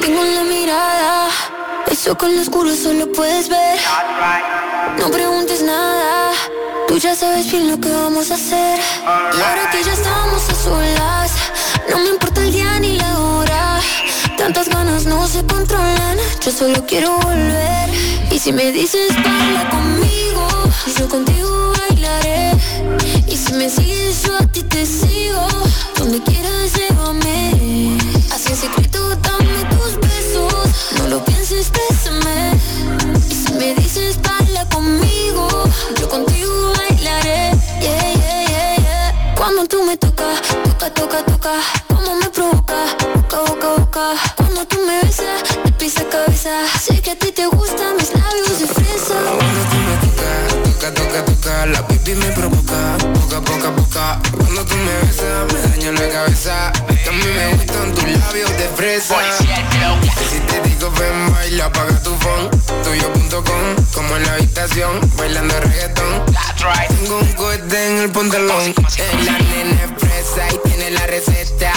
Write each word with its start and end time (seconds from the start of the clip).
Tengo 0.00 0.24
la 0.24 0.42
mirada, 0.42 1.28
eso 1.88 2.18
con 2.18 2.34
lo 2.34 2.42
oscuro 2.42 2.74
solo 2.74 3.12
puedes 3.12 3.48
ver. 3.48 3.78
No 4.98 5.08
preguntes 5.08 5.62
nada, 5.62 6.32
tú 6.88 6.98
ya 6.98 7.14
sabes 7.14 7.48
bien 7.52 7.70
lo 7.70 7.78
que 7.78 7.88
vamos 7.88 8.32
a 8.32 8.34
hacer. 8.34 8.80
Y 9.04 9.40
ahora 9.40 9.70
que 9.70 9.84
ya 9.84 9.92
estamos 9.92 10.48
a 10.48 10.54
solas, 10.54 11.30
no 11.88 11.98
me 11.98 12.08
importa 12.08 12.42
el 12.42 12.50
día 12.50 12.80
ni 12.80 12.98
la 12.98 13.18
hora. 13.20 13.80
Tantas 14.36 14.68
ganas 14.68 15.04
no 15.04 15.28
se 15.28 15.46
controlan, 15.46 16.18
yo 16.44 16.50
solo 16.50 16.84
quiero 16.84 17.16
volver. 17.18 17.88
Y 18.32 18.40
si 18.40 18.52
me 18.52 18.72
dices 18.72 19.14
baila 19.22 19.70
conmigo, 19.70 20.48
yo 20.98 21.08
contigo 21.08 21.72
bailaré. 21.88 22.50
Y 23.28 23.36
si 23.36 23.52
me 23.52 23.70
sigues 23.70 24.24
yo 24.24 24.36
a 24.38 24.46
ti 24.48 24.64
te 24.64 24.84
sigo, 24.84 25.46
donde 25.96 26.20
quieras 26.20 26.72
llévame. 26.74 28.15
Secreto 28.56 29.14
dame 29.16 29.64
tus 29.68 30.00
besos, 30.00 30.70
no 30.96 31.08
lo 31.08 31.22
pienses, 31.24 31.70
bésame. 31.70 32.58
Si 33.28 33.52
me 33.52 33.74
dices 33.74 34.18
baila 34.22 34.64
conmigo, 34.70 35.46
yo 36.00 36.08
contigo 36.08 36.72
bailaré. 36.78 37.50
Yeah, 37.82 38.14
yeah, 38.14 38.48
yeah, 38.48 38.76
yeah. 38.78 39.34
Cuando 39.36 39.66
tú 39.66 39.82
me 39.84 39.98
tocas, 39.98 40.40
toca, 40.64 40.88
toca, 40.94 41.22
toca, 41.24 41.52
como 41.86 42.16
me 42.16 42.30
provoca, 42.30 42.96
boca, 43.14 43.40
boca, 43.42 43.68
boca. 43.76 44.14
Cuando 44.36 44.66
tú 44.66 44.78
me 44.86 45.02
besas, 45.02 45.42
de 45.62 45.72
pisa 45.72 46.04
cabeza. 46.08 46.50
Sé 46.80 47.02
que 47.02 47.10
a 47.10 47.16
ti 47.16 47.32
te 47.32 47.46
gustan 47.48 47.96
mis 47.96 48.10
labios 48.14 48.58
de 48.58 48.66
fresa. 48.66 49.16
Cuando 49.36 49.60
tú 49.70 49.76
me 49.86 49.96
tocas, 50.06 50.72
toca, 50.72 50.94
toca, 50.94 51.24
La 51.46 51.86
pipi 51.86 52.12
me 52.16 52.26
provoca, 52.32 52.98
poca, 53.14 53.40
poca, 53.40 53.70
poca. 53.76 54.20
Cuando 54.36 54.64
tú 54.64 54.74
me 54.74 55.06
besas, 55.06 55.52
me 55.52 55.60
daña 55.60 55.92
la 55.92 56.08
cabeza. 56.08 56.72
Mí 56.88 57.22
me 57.22 57.54
gustan 57.54 57.94
tus 57.94 58.18
labios 58.18 58.50
de 58.50 58.68
fresa. 58.74 59.14
Si 60.28 60.40
te 60.40 60.60
digo 60.68 60.90
ven, 60.98 61.32
baila, 61.32 61.66
apaga 61.66 62.02
tu 62.02 62.16
phone. 62.16 62.50
Tuyo.com, 62.82 63.86
como 63.94 64.16
en 64.16 64.26
la 64.26 64.32
habitación 64.32 65.00
Bailando 65.16 65.60
reggaetón. 65.60 66.24
Tengo 66.88 67.18
un 67.20 67.32
cohete 67.34 67.90
en 67.90 68.02
el 68.02 68.10
pantalón. 68.10 68.74
Es 68.96 69.24
la 69.24 69.38
nena 69.38 69.84
es 69.84 70.02
fresa 70.02 70.52
y 70.52 70.68
tiene 70.68 70.90
la 70.90 71.06
receta 71.06 71.72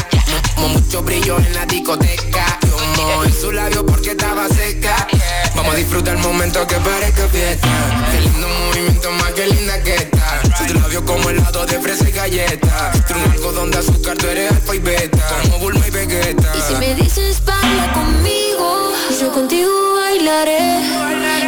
Mucho 0.58 1.02
brillo 1.02 1.38
en 1.38 1.54
la 1.54 1.66
discoteca. 1.66 2.60
Como 2.96 3.24
en 3.24 3.34
su 3.34 3.52
labio 3.52 3.86
porque 3.86 4.12
estaba 4.12 4.48
seca. 4.50 5.08
Vamos 5.56 5.74
a 5.74 5.78
disfrutar 5.78 6.16
el 6.16 6.22
momento 6.22 6.66
que 6.68 6.76
parezca 6.76 7.28
fiesta. 7.30 7.68
Qué 8.12 8.22
lindo 8.22 8.48
movimiento, 8.48 9.12
más 9.12 9.32
que 9.34 9.48
linda 9.48 9.82
que 9.84 9.96
está. 9.96 10.42
Su 10.58 10.74
labio 10.74 11.06
como 11.06 11.30
helado 11.30 11.66
de 11.66 11.80
fresa 11.80 12.10
y 12.10 12.12
galleta. 12.12 12.92
Tiene 13.08 13.26
un 13.26 13.32
algodón 13.32 13.72
de 13.72 13.78
azúcar, 13.78 14.18
tú 14.18 14.28
eres 14.28 14.52
alfa 14.52 14.76
y 14.76 14.80
beta. 14.80 15.42
Como 15.44 15.60
Bulma 15.60 15.88
y 15.88 15.92
Vegeta. 15.92 16.54
Y 16.58 16.62
si 16.62 16.76
me 16.76 16.96
dices 16.96 17.44
baila 17.46 17.94
conmigo, 17.94 18.94
yo 19.20 19.32
contigo 19.32 19.96
bailaré. 19.96 20.80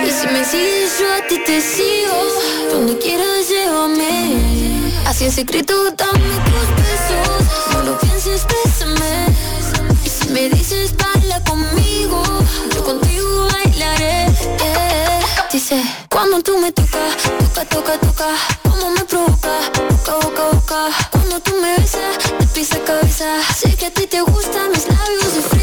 Y 0.05 0.09
si 0.09 0.27
me 0.27 0.43
sigues 0.43 0.99
yo 0.99 1.13
a 1.13 1.27
ti 1.27 1.39
te 1.45 1.61
sigo, 1.61 2.71
donde 2.71 2.97
quieras 2.97 3.47
llévame. 3.47 4.80
Así 5.05 5.25
en 5.25 5.31
secreto 5.31 5.73
dame 5.91 6.19
tus 6.45 6.67
besos, 6.75 7.73
no 7.73 7.83
lo 7.83 7.99
pienses, 7.99 8.45
bésame. 8.47 9.27
Y 10.05 10.09
si 10.09 10.29
me 10.29 10.49
dices 10.49 10.93
baila 10.95 11.43
conmigo, 11.43 12.23
yo 12.73 12.83
contigo 12.83 13.47
bailaré. 13.51 14.27
Dice, 15.51 15.83
cuando 16.09 16.41
tú 16.41 16.57
me 16.59 16.71
tocas, 16.71 17.17
toca, 17.39 17.65
toca, 17.65 17.97
toca, 17.99 18.27
como 18.63 18.89
me 18.91 19.03
provoca, 19.03 19.59
boca, 19.89 20.15
boca, 20.15 20.43
boca. 20.53 20.89
Cuando 21.11 21.39
tú 21.41 21.51
me 21.61 21.77
besas, 21.77 22.17
de 22.39 22.47
pisa 22.47 22.79
cabeza. 22.85 23.25
Sé 23.55 23.75
que 23.75 23.87
a 23.87 23.91
ti 23.91 24.07
te 24.07 24.21
gustan 24.21 24.71
mis 24.71 24.87
labios 24.87 25.33
de 25.33 25.41
fresa. 25.41 25.60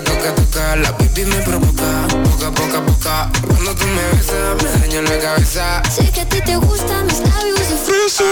Toca, 0.00 0.18
toca, 0.18 0.34
toca 0.34 0.76
La 0.76 0.96
pipi 0.96 1.24
me 1.24 1.36
provoca, 1.36 2.06
poca, 2.24 2.50
poca, 2.50 2.86
poca 2.86 3.30
Cuando 3.46 3.74
tú 3.74 3.86
me 3.86 4.02
besas, 4.16 4.62
me 4.62 4.80
daña 4.80 5.02
la 5.02 5.18
cabeza. 5.18 5.82
Sé 5.90 6.10
que 6.10 6.20
a 6.20 6.28
ti 6.28 6.40
te 6.40 6.56
gustan 6.56 7.06
mis 7.06 7.20
labios 7.20 7.68
de 7.68 7.76
fresa. 7.76 8.24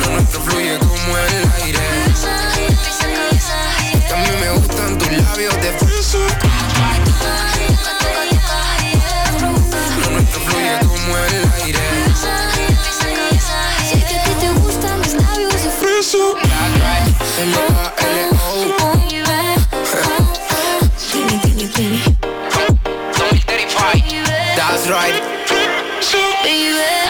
Lo 0.00 0.10
nuestro 0.12 0.40
fluye 0.42 0.78
como 0.78 1.18
el 1.18 1.52
aire. 1.62 1.80
Mí 4.16 4.30
me 4.40 4.50
gustan 4.58 4.98
tus 4.98 5.12
labios 5.12 5.54
de 5.56 5.72
fresa. 5.78 6.18
Lo 10.00 10.10
nuestro 10.10 10.40
fluye 10.42 10.78
como 10.80 11.16
el 11.16 11.52
aire. 11.62 11.80
Sé 13.88 13.98
que 14.04 14.18
a 14.18 14.22
ti 14.24 14.30
te 14.40 14.50
gustan 14.60 15.00
mis 15.00 15.14
labios 15.14 15.62
de 15.62 15.70
fresa. 15.70 16.49
That's 24.56 24.88
right 24.90 25.40
Baby. 26.44 27.09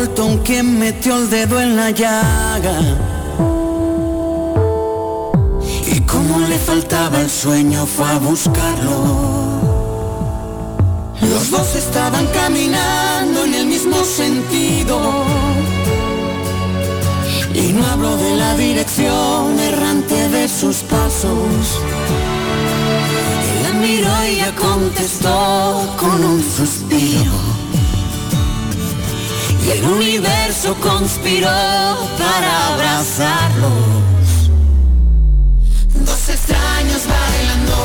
Bolton 0.00 0.38
quien 0.38 0.78
metió 0.78 1.14
el 1.14 1.28
dedo 1.28 1.60
en 1.60 1.76
la 1.76 1.90
llaga. 1.90 2.78
Y 5.94 6.00
como 6.00 6.38
le 6.38 6.58
faltaba 6.58 7.20
el 7.20 7.28
sueño 7.28 7.84
fue 7.84 8.08
a 8.08 8.18
buscarlo. 8.18 8.96
Los 11.20 11.50
dos 11.50 11.76
estaban 11.76 12.26
caminando 12.28 13.44
en 13.44 13.54
el 13.54 13.66
mismo 13.66 14.02
sentido. 14.02 15.26
Y 17.52 17.74
no 17.74 17.84
hablo 17.86 18.16
de 18.16 18.36
la 18.36 18.56
dirección 18.56 19.60
errante 19.60 20.30
de 20.30 20.48
sus 20.48 20.76
pasos. 20.76 21.78
Él 23.52 23.62
la 23.64 23.72
miró 23.74 24.24
y 24.24 24.36
ella 24.36 24.54
contestó 24.56 25.94
con 25.98 26.24
un 26.24 26.42
suspiro. 26.42 27.49
El 29.70 29.84
universo 29.84 30.74
conspiró 30.80 31.46
para 31.46 32.66
abrazarlos. 32.72 34.50
Dos 35.94 36.28
extraños 36.28 37.06
bailando 37.06 37.76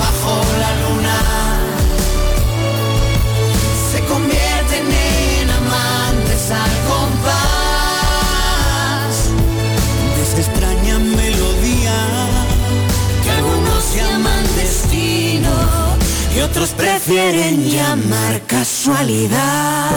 bajo 0.00 0.42
la 0.58 0.70
luna. 0.82 1.18
Se 3.92 3.98
convierten 4.06 4.86
en 4.90 5.50
amantes 5.50 6.50
al 6.50 6.74
compás 6.88 7.28
de 10.16 10.20
esa 10.22 10.38
extraña 10.40 10.96
melodía 10.98 11.96
que 13.22 13.30
algunos 13.30 13.94
llaman 13.94 14.44
destino 14.56 15.52
y 16.34 16.40
otros 16.40 16.70
prefieren 16.70 17.68
llamar 17.68 18.40
casualidad. 18.46 19.88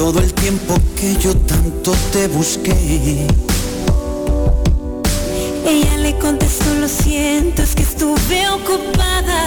todo 0.00 0.20
el 0.20 0.32
tiempo 0.32 0.74
que 0.96 1.14
yo 1.16 1.36
tanto 1.36 1.92
te 2.10 2.26
busqué. 2.28 3.26
Ella 5.66 5.96
le 5.98 6.18
contestó, 6.18 6.72
lo 6.80 6.88
siento, 6.88 7.60
es 7.60 7.74
que 7.74 7.82
estuve 7.82 8.48
ocupada. 8.48 9.42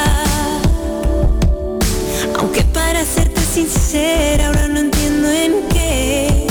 Aunque 2.38 2.61
para 2.65 3.03
serte 3.03 3.41
sincera, 3.41 4.45
ahora 4.45 4.67
no 4.67 4.79
entiendo 4.81 5.27
en 5.31 5.53
qué. 5.69 6.45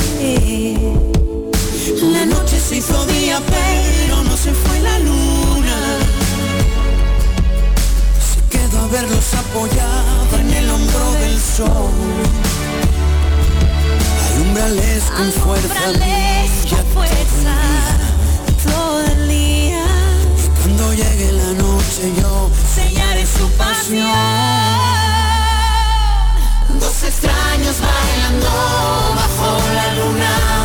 La 2.12 2.26
noche 2.26 2.58
se 2.58 2.78
hizo 2.78 3.06
día, 3.06 3.40
pero 3.46 4.16
no 4.25 4.37
se 4.37 4.52
fue 4.52 4.81
la 4.81 4.99
luna. 4.99 5.78
Se 8.31 8.40
quedó 8.50 8.81
a 8.81 8.87
verlos 8.88 9.32
apoyada 9.32 10.40
en 10.40 10.52
el 10.54 10.70
hombro 10.70 11.12
del 11.20 11.38
sol. 11.38 12.51
Alumbrales 14.34 15.05
con 15.17 15.32
fuerza. 15.32 15.75
fuerza 16.94 17.56
todo 18.64 19.00
el 19.05 19.29
día. 19.29 19.84
Cuando 20.61 20.93
llegue 20.94 21.32
la 21.32 21.52
noche 21.52 22.12
yo 22.20 22.50
sellaré 22.75 23.26
su 23.26 23.49
pasión. 23.52 24.08
Dos 26.81 27.02
extraños 27.02 27.76
bailando 27.81 28.49
bajo 29.17 29.58
la 29.75 29.94
luna. 29.94 30.62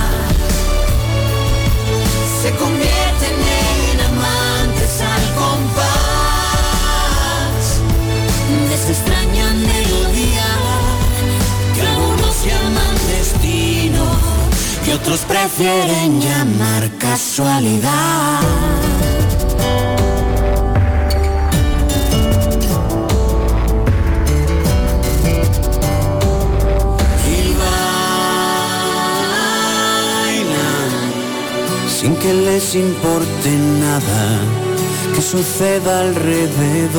Otros 15.07 15.21
prefieren 15.21 16.19
llamar 16.19 16.89
casualidad. 16.97 18.41
Y 27.25 27.55
bailan 30.27 30.91
sin 31.89 32.13
que 32.17 32.33
les 32.33 32.75
importe 32.75 33.49
nada 33.79 34.41
que 35.15 35.21
suceda 35.21 36.01
alrededor. 36.01 36.97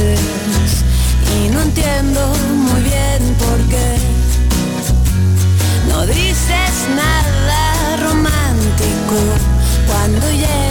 y 0.00 1.48
no 1.50 1.60
entiendo 1.62 2.20
muy 2.56 2.80
bien 2.82 3.34
por 3.38 3.58
qué. 3.68 3.96
No 5.88 6.04
dices 6.06 6.88
nada 6.96 7.96
romántico 7.98 9.16
cuando 9.86 10.30
llegas. 10.32 10.63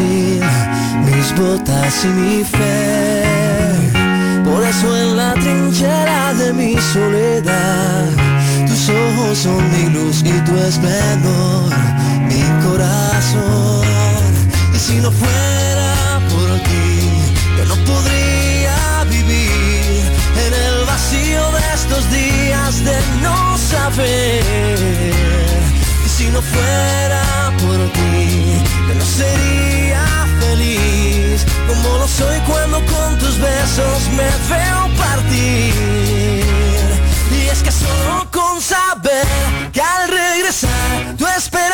Mis 0.00 1.34
botas 1.36 2.04
y 2.04 2.08
mi 2.08 2.44
fe. 2.44 3.22
Por 4.44 4.64
eso 4.64 4.96
en 4.96 5.16
la 5.16 5.34
trinchera 5.34 6.34
de 6.34 6.52
mi 6.52 6.76
soledad, 6.92 8.06
tus 8.66 8.88
ojos 8.88 9.38
son 9.38 9.62
mi 9.70 9.90
luz 9.90 10.22
y 10.24 10.32
tu 10.40 10.56
esplendor, 10.56 11.70
mi 12.28 12.42
corazón. 12.66 13.86
Y 14.74 14.78
si 14.78 14.96
no 14.96 15.12
fuera 15.12 16.20
por 16.28 16.58
ti, 16.68 17.10
yo 17.58 17.64
no 17.66 17.76
podría 17.84 19.04
vivir 19.08 20.02
en 20.44 20.52
el 20.66 20.86
vacío 20.86 21.52
de 21.52 21.74
estos 21.74 22.10
días 22.10 22.84
de 22.84 22.96
no 23.22 23.56
saber. 23.58 24.42
Y 26.04 26.08
si 26.08 26.26
no 26.30 26.42
fuera 26.42 27.52
por 27.62 27.92
ti, 27.92 28.60
yo 28.88 28.94
no 28.94 29.04
sería 29.04 29.63
como 31.82 31.98
lo 31.98 32.08
soy 32.08 32.38
cuando 32.46 32.78
con 32.86 33.18
tus 33.18 33.38
besos 33.38 34.08
me 34.10 34.28
veo 34.48 34.96
partir. 34.96 35.74
Y 37.30 37.48
es 37.50 37.62
que 37.62 37.72
solo 37.72 38.26
con 38.30 38.60
saber 38.60 39.26
que 39.72 39.80
al 39.80 40.08
regresar 40.08 41.16
tú 41.18 41.26
esperarás 41.26 41.73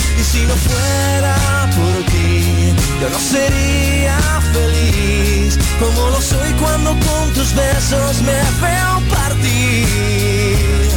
Y 0.19 0.23
si 0.23 0.45
no 0.45 0.55
fuera 0.55 1.69
por 1.75 2.05
ti, 2.11 2.73
yo 3.01 3.09
no 3.09 3.19
sería 3.19 4.17
feliz 4.53 5.57
como 5.79 6.09
lo 6.09 6.21
soy 6.21 6.51
cuando 6.59 6.91
con 6.91 7.33
tus 7.33 7.53
besos 7.55 8.21
me 8.21 8.39
veo 8.61 9.01
partir. 9.09 10.89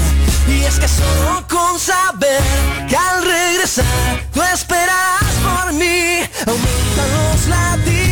Y 0.47 0.64
es 0.64 0.78
que 0.78 0.88
solo 0.88 1.47
con 1.49 1.78
saber 1.78 2.42
que 2.88 2.97
al 2.97 3.25
regresar 3.25 3.85
tú 4.33 4.42
esperarás 4.42 5.35
por 5.42 5.73
mí, 5.73 6.21
aumentan 6.47 7.09
los 7.16 7.47
latidos 7.49 8.04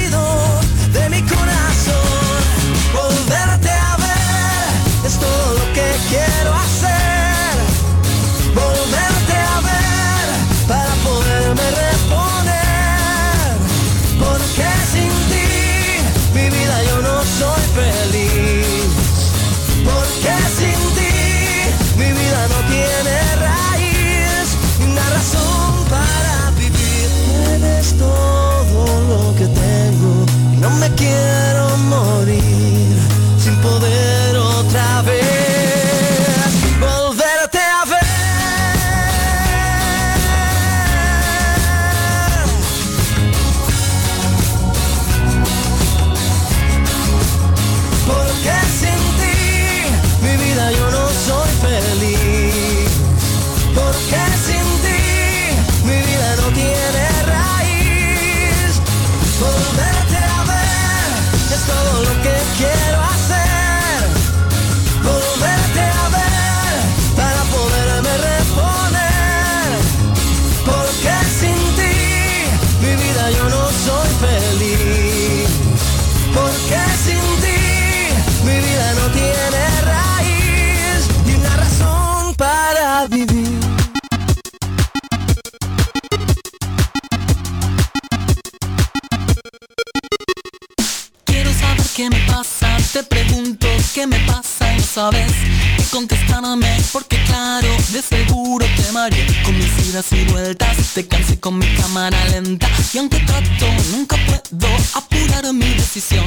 cámara 101.93 102.25
lenta 102.31 102.67
y 102.95 102.99
aunque 102.99 103.19
trato 103.19 103.67
nunca 103.91 104.17
puedo 104.25 104.69
apurar 104.95 105.53
mi 105.53 105.75
decisión. 105.75 106.25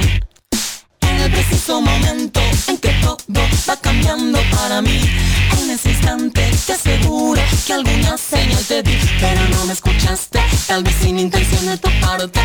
En 1.00 1.20
el 1.22 1.30
preciso 1.32 1.80
momento 1.80 2.40
en 2.68 2.78
que 2.78 2.90
todo 3.02 3.16
va 3.68 3.76
cambiando 3.76 4.38
para 4.52 4.80
mí 4.82 5.00
En 5.58 5.70
ese 5.70 5.90
instante 5.90 6.50
te 6.66 6.72
aseguro 6.72 7.40
que 7.66 7.72
alguna 7.72 8.16
señal 8.16 8.64
te 8.64 8.82
di 8.82 8.96
Pero 9.20 9.40
no 9.48 9.64
me 9.64 9.72
escuchaste, 9.72 10.40
tal 10.68 10.84
vez 10.84 10.94
sin 11.02 11.18
intención 11.18 11.66
de 11.66 11.78
tu 11.78 11.88
parte 12.00 12.40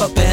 up 0.00 0.27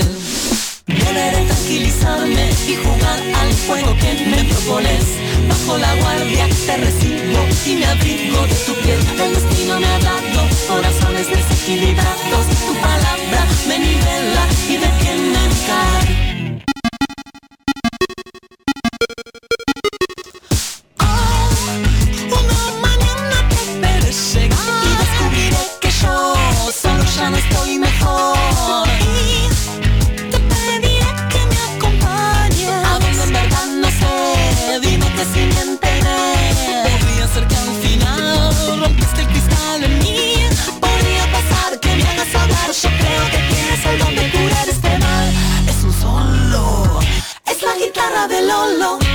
de 48.27 48.41
Lolo. 48.41 49.14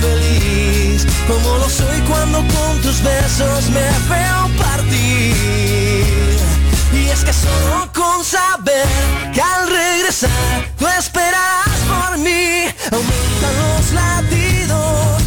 feliz 0.00 1.06
como 1.26 1.58
lo 1.58 1.68
soy 1.68 2.00
cuando 2.08 2.38
con 2.38 2.80
tus 2.82 3.02
besos 3.02 3.70
me 3.70 3.88
veo 4.08 4.50
partir. 4.58 6.38
Y 6.92 7.08
es 7.08 7.24
que 7.24 7.32
solo 7.32 7.90
con 7.94 8.24
saber 8.24 8.86
que 9.32 9.40
al 9.40 9.68
regresar 9.68 10.30
tú 10.78 10.86
esperas 10.86 11.68
por 11.88 12.18
mí 12.18 12.66
aumentan 12.90 13.54
los 13.62 13.92
latidos 13.92 15.19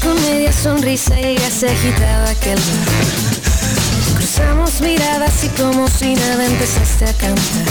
Con 0.00 0.14
media 0.22 0.52
sonrisa 0.52 1.18
ella 1.18 1.50
se 1.50 1.68
agitaba 1.68 2.30
aquel 2.30 2.58
Cruzamos 4.16 4.80
miradas 4.80 5.44
y 5.44 5.48
como 5.48 5.88
si 5.88 6.14
nada 6.14 6.46
empezaste 6.46 7.04
a 7.04 7.12
cantar. 7.12 7.66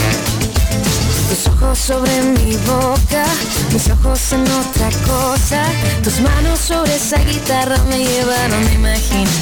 Tus 1.29 1.47
ojos 1.47 1.79
sobre 1.79 2.21
mi 2.21 2.55
boca, 2.67 3.23
mis 3.71 3.89
ojos 3.89 4.19
en 4.33 4.41
otra 4.41 4.89
cosa. 5.07 5.63
Tus 6.03 6.19
manos 6.19 6.59
sobre 6.59 6.95
esa 6.95 7.17
guitarra 7.23 7.77
me 7.89 7.97
llevaron 7.99 8.67
a 8.67 8.73
imaginar. 8.73 9.33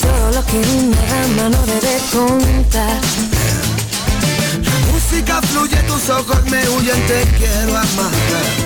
Todo 0.00 0.30
lo 0.32 0.46
que 0.46 0.58
una 0.58 0.96
dama 0.96 1.48
no 1.48 1.66
debe 1.66 1.98
contar. 2.12 3.00
La 4.62 4.92
música 4.92 5.40
fluye, 5.42 5.76
tus 5.84 6.10
ojos 6.10 6.44
me 6.50 6.68
huyen, 6.68 7.06
te 7.06 7.24
quiero 7.38 7.76
amar 7.76 8.57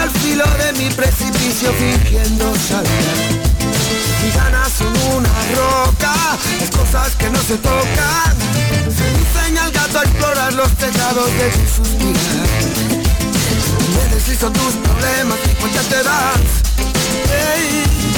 al 0.00 0.10
filo 0.10 0.44
de 0.58 0.72
mi 0.78 0.88
precipicio 0.90 1.72
fingiendo 1.74 2.54
saltar. 2.56 2.90
Mis 4.22 4.34
ganas 4.34 4.72
son 4.72 4.92
una 5.16 5.28
roca, 5.56 6.14
las 6.60 6.70
cosas 6.70 7.16
que 7.16 7.28
no 7.30 7.40
se 7.40 7.56
tocan. 7.56 8.34
Se 8.96 9.58
al 9.58 9.70
gato 9.72 9.98
a 9.98 10.02
explorar 10.02 10.52
los 10.54 10.70
tejados 10.76 11.26
de 11.38 11.50
tu 11.50 11.66
suspirar. 11.76 12.48
Me 13.94 14.14
deslizo 14.14 14.50
tus 14.50 14.74
problemas 14.74 15.38
y 15.44 15.54
cuenta 15.60 15.80
te 15.82 16.02
das. 16.02 16.40
Ay, 17.54 18.09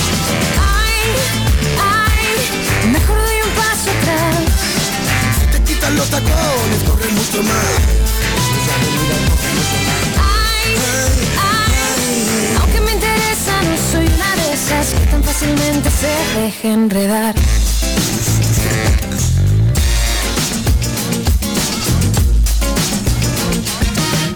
se 16.02 16.40
deje 16.40 16.72
enredar. 16.72 17.34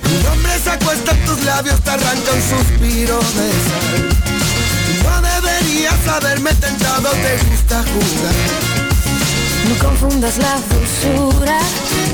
Mi 0.04 0.26
hombre 0.28 0.52
se 0.62 0.70
acuesta 0.70 1.10
en 1.10 1.24
tus 1.24 1.44
labios, 1.44 1.80
te 1.80 1.90
arranca 1.90 2.30
un 2.38 2.42
suspiro 2.52 3.18
de 3.18 3.48
sal. 3.66 3.94
No 5.02 5.14
deberías 5.22 6.06
haberme 6.06 6.52
tentado, 6.54 7.10
te 7.10 7.32
gusta 7.50 7.82
jugar. 7.92 8.36
No 9.68 9.88
confundas 9.88 10.38
la 10.38 10.54
dulzura 10.70 11.58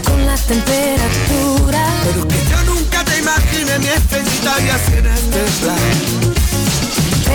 con 0.04 0.26
la 0.26 0.36
temperatura. 0.36 1.82
Pero 2.04 2.26
que 2.26 2.40
yo 2.50 2.62
nunca 2.72 3.04
te 3.04 3.18
imaginé 3.18 3.78
mi 3.80 3.88
estrellita 3.88 4.52
y 4.64 4.68
así 4.70 4.92
en 4.96 5.06
este 5.06 5.40
plan. 5.60 6.31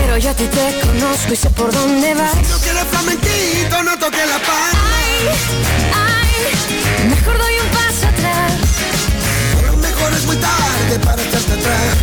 Pero 0.00 0.16
yo 0.16 0.30
a 0.30 0.34
ti 0.34 0.44
te 0.44 0.80
conozco 0.86 1.32
y 1.32 1.36
sé 1.36 1.50
por 1.50 1.72
dónde 1.72 2.14
vas. 2.14 2.32
Si 2.32 2.52
no 2.52 2.58
quieres 2.58 2.84
flamenquito, 2.90 3.82
no 3.82 3.98
toques 3.98 4.26
la 4.26 4.38
paz. 4.38 4.72
Ay, 4.96 5.18
ay, 6.06 7.08
mejor 7.08 7.36
doy 7.36 7.54
un 7.64 7.68
paso 7.78 8.06
atrás. 8.06 8.52
Pero 9.60 9.76
mejor 9.76 10.12
es 10.14 10.24
muy 10.26 10.36
tarde 10.36 10.98
para 11.04 11.22
echarte 11.22 11.52
atrás. 11.52 11.94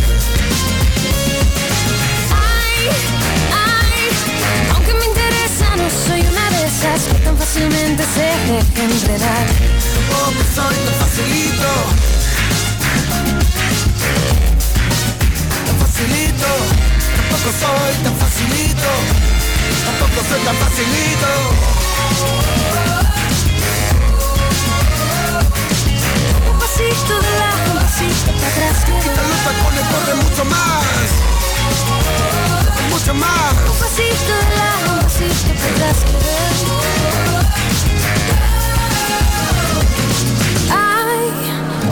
Ay, 2.30 2.82
ay, 3.66 4.02
aunque 4.74 4.92
me 4.94 5.04
interesa, 5.06 5.66
no 5.76 5.88
soy 6.06 6.20
una 6.20 6.50
de 6.54 6.66
esas 6.66 7.00
que 7.10 7.18
tan 7.24 7.36
fácilmente 7.36 8.04
se 8.14 8.26
deja 8.52 8.82
enredar. 8.84 9.46
Oh, 10.14 10.30
que 10.36 10.44
soy 10.54 10.76
tan 10.84 10.94
facilito. 11.02 11.72
Tan 15.66 15.76
facilito. 15.84 16.95
Tampoco 17.36 17.52
soy 17.60 17.94
tan 18.02 18.16
facilito. 18.16 18.90
Tampoco 19.84 20.18
soy 20.26 20.40
tan 20.40 20.56
facilito. 20.56 21.28
Un 26.50 26.58
pasito 26.58 27.14
de 27.20 27.30
lado, 27.38 27.72
un 27.72 27.78
pasito 27.78 28.32
para 28.32 28.48
atrás. 28.48 28.76
Quita 28.86 29.22
los 29.28 29.40
tacones, 29.44 29.84
corre 29.92 30.14
mucho 30.14 30.44
más. 30.46 31.08
Mucho 32.90 33.14
más. 33.14 33.54
Un 33.68 33.76
pasito 33.84 34.32
de 34.32 34.56
lado, 34.56 34.86
un 34.94 35.00
pasito 35.02 35.50
para 35.60 35.70
atrás. 35.74 35.98
Ay, 40.70 41.26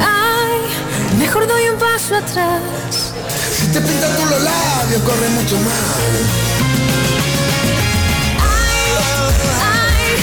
ay, 0.01 1.19
mejor 1.19 1.47
doy 1.47 1.69
un 1.69 1.79
paso 1.79 2.17
atrás. 2.17 3.14
Te 3.75 3.81
pintan 3.81 4.15
tú 4.15 4.25
los 4.27 4.41
labios, 4.41 5.03
corre 5.03 5.29
mucho 5.31 5.59
más. 5.59 5.75
Ay, 8.39 10.15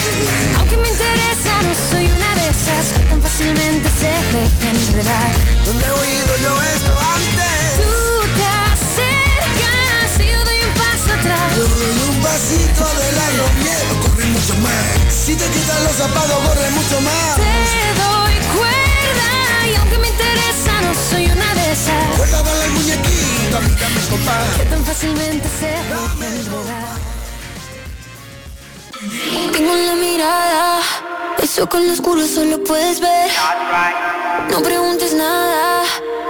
aunque 0.57 0.77
me 0.77 0.87
interesa, 0.87 1.61
no 1.61 1.73
soy 1.91 2.05
una 2.05 2.35
de 2.35 2.47
esas 2.47 2.93
que 2.95 3.03
tan 3.09 3.21
fácilmente 3.21 3.89
se 3.99 4.07
deja 4.07 4.69
enredar. 4.71 5.31
¿Dónde 5.65 5.85
he 5.85 5.91
oído 5.91 6.37
yo 6.41 6.61
esto 6.63 6.93
antes? 6.95 7.75
Tú 7.75 7.91
te 8.39 8.47
acercas 8.71 10.15
y 10.15 10.31
yo 10.31 10.39
doy 10.45 10.59
un 10.63 10.73
paso 10.79 11.11
atrás. 11.19 11.51
Yo 11.57 11.67
doy 11.67 11.91
un 12.07 12.23
pasito 12.23 12.87
de 12.87 13.11
lado, 13.19 13.43
miedo, 13.59 13.91
corre 13.99 14.25
mucho 14.27 14.55
más. 14.63 15.11
Si 15.11 15.35
te 15.35 15.43
quitan 15.43 15.83
los 15.83 15.95
zapatos, 15.97 16.39
corre 16.47 16.69
mucho 16.71 17.01
más. 17.01 17.35
Te 17.35 17.99
doy 17.99 18.40
no 20.81 20.93
soy 21.09 21.25
una 21.25 21.53
de 21.55 21.71
esas 21.71 22.17
Cuerda, 22.17 22.41
dale 22.43 22.63
al 22.63 22.71
muñequito, 22.71 23.57
a 23.57 23.61
mí 23.61 23.75
dame 23.79 24.01
compás. 24.09 24.57
que 24.57 24.65
tan 24.65 24.85
fácilmente 24.85 25.47
se 25.59 25.69
enredar. 25.75 27.11
Tengo 29.51 29.73
en 29.75 29.87
la 29.87 29.95
mirada, 29.95 30.79
eso 31.41 31.67
con 31.67 31.85
lo 31.87 31.93
oscuro 31.93 32.25
solo 32.27 32.63
puedes 32.63 32.99
ver. 32.99 33.29
No 34.49 34.61
preguntes 34.61 35.13
nada, 35.13 35.83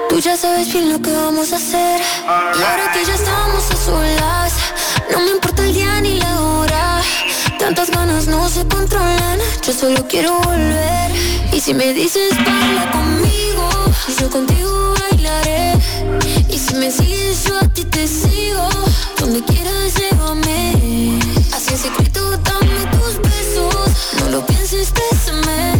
tú 0.09 0.19
ya 0.19 0.37
sabes 0.37 0.71
bien 0.71 0.91
lo 0.93 1.01
que 1.01 1.11
vamos 1.11 1.51
a 1.51 1.57
hacer. 1.57 1.99
Y 1.99 2.61
ahora 2.63 2.91
que 2.93 3.03
ya 3.05 3.15
estamos 3.15 3.71
a 3.71 3.75
solas, 3.75 4.53
no 5.11 5.19
me 5.19 5.31
importa 5.31 5.63
el 5.63 5.73
día 5.73 5.99
ni 6.01 6.15
la 6.19 6.41
hora. 6.41 7.01
Tantas 7.59 7.91
ganas 7.91 8.27
no 8.27 8.47
se 8.49 8.65
controlan, 8.67 9.39
yo 9.65 9.73
solo 9.73 10.07
quiero 10.07 10.39
volver. 10.39 11.11
Y 11.53 11.59
si 11.59 11.73
me 11.73 11.93
dices 11.93 12.33
baila 12.45 12.89
conmigo, 12.91 13.40
yo 14.19 14.29
contigo 14.29 14.93
bailaré. 14.99 15.73
Y 16.49 16.57
si 16.57 16.75
me 16.75 16.91
sigues 16.91 17.43
yo 17.45 17.57
a 17.57 17.67
ti 17.67 17.85
te 17.85 18.07
sigo, 18.07 18.67
donde 19.19 19.43
quieras 19.43 19.93
llévame. 19.95 21.19
Así 21.53 21.71
en 21.71 21.77
secreto 21.77 22.31
dame 22.37 22.85
tus 22.91 23.17
besos, 23.21 23.91
no 24.19 24.29
lo 24.29 24.45
pienses, 24.45 24.91
bésame. 24.93 25.79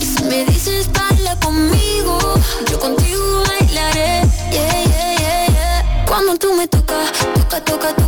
Y 0.00 0.04
si 0.04 0.22
me 0.24 0.44
dices 0.46 0.88
baila 0.92 1.38
conmigo, 1.40 2.18
yo 2.70 2.78
contigo 2.78 3.42
bailaré. 3.46 4.22
Yeah, 4.52 4.84
yeah, 4.84 5.16
yeah, 5.18 5.46
yeah. 5.48 6.04
Cuando 6.06 6.36
tú 6.36 6.54
me 6.54 6.66
tocas, 6.68 7.10
toca, 7.34 7.64
toca, 7.64 7.94
toca, 7.94 7.99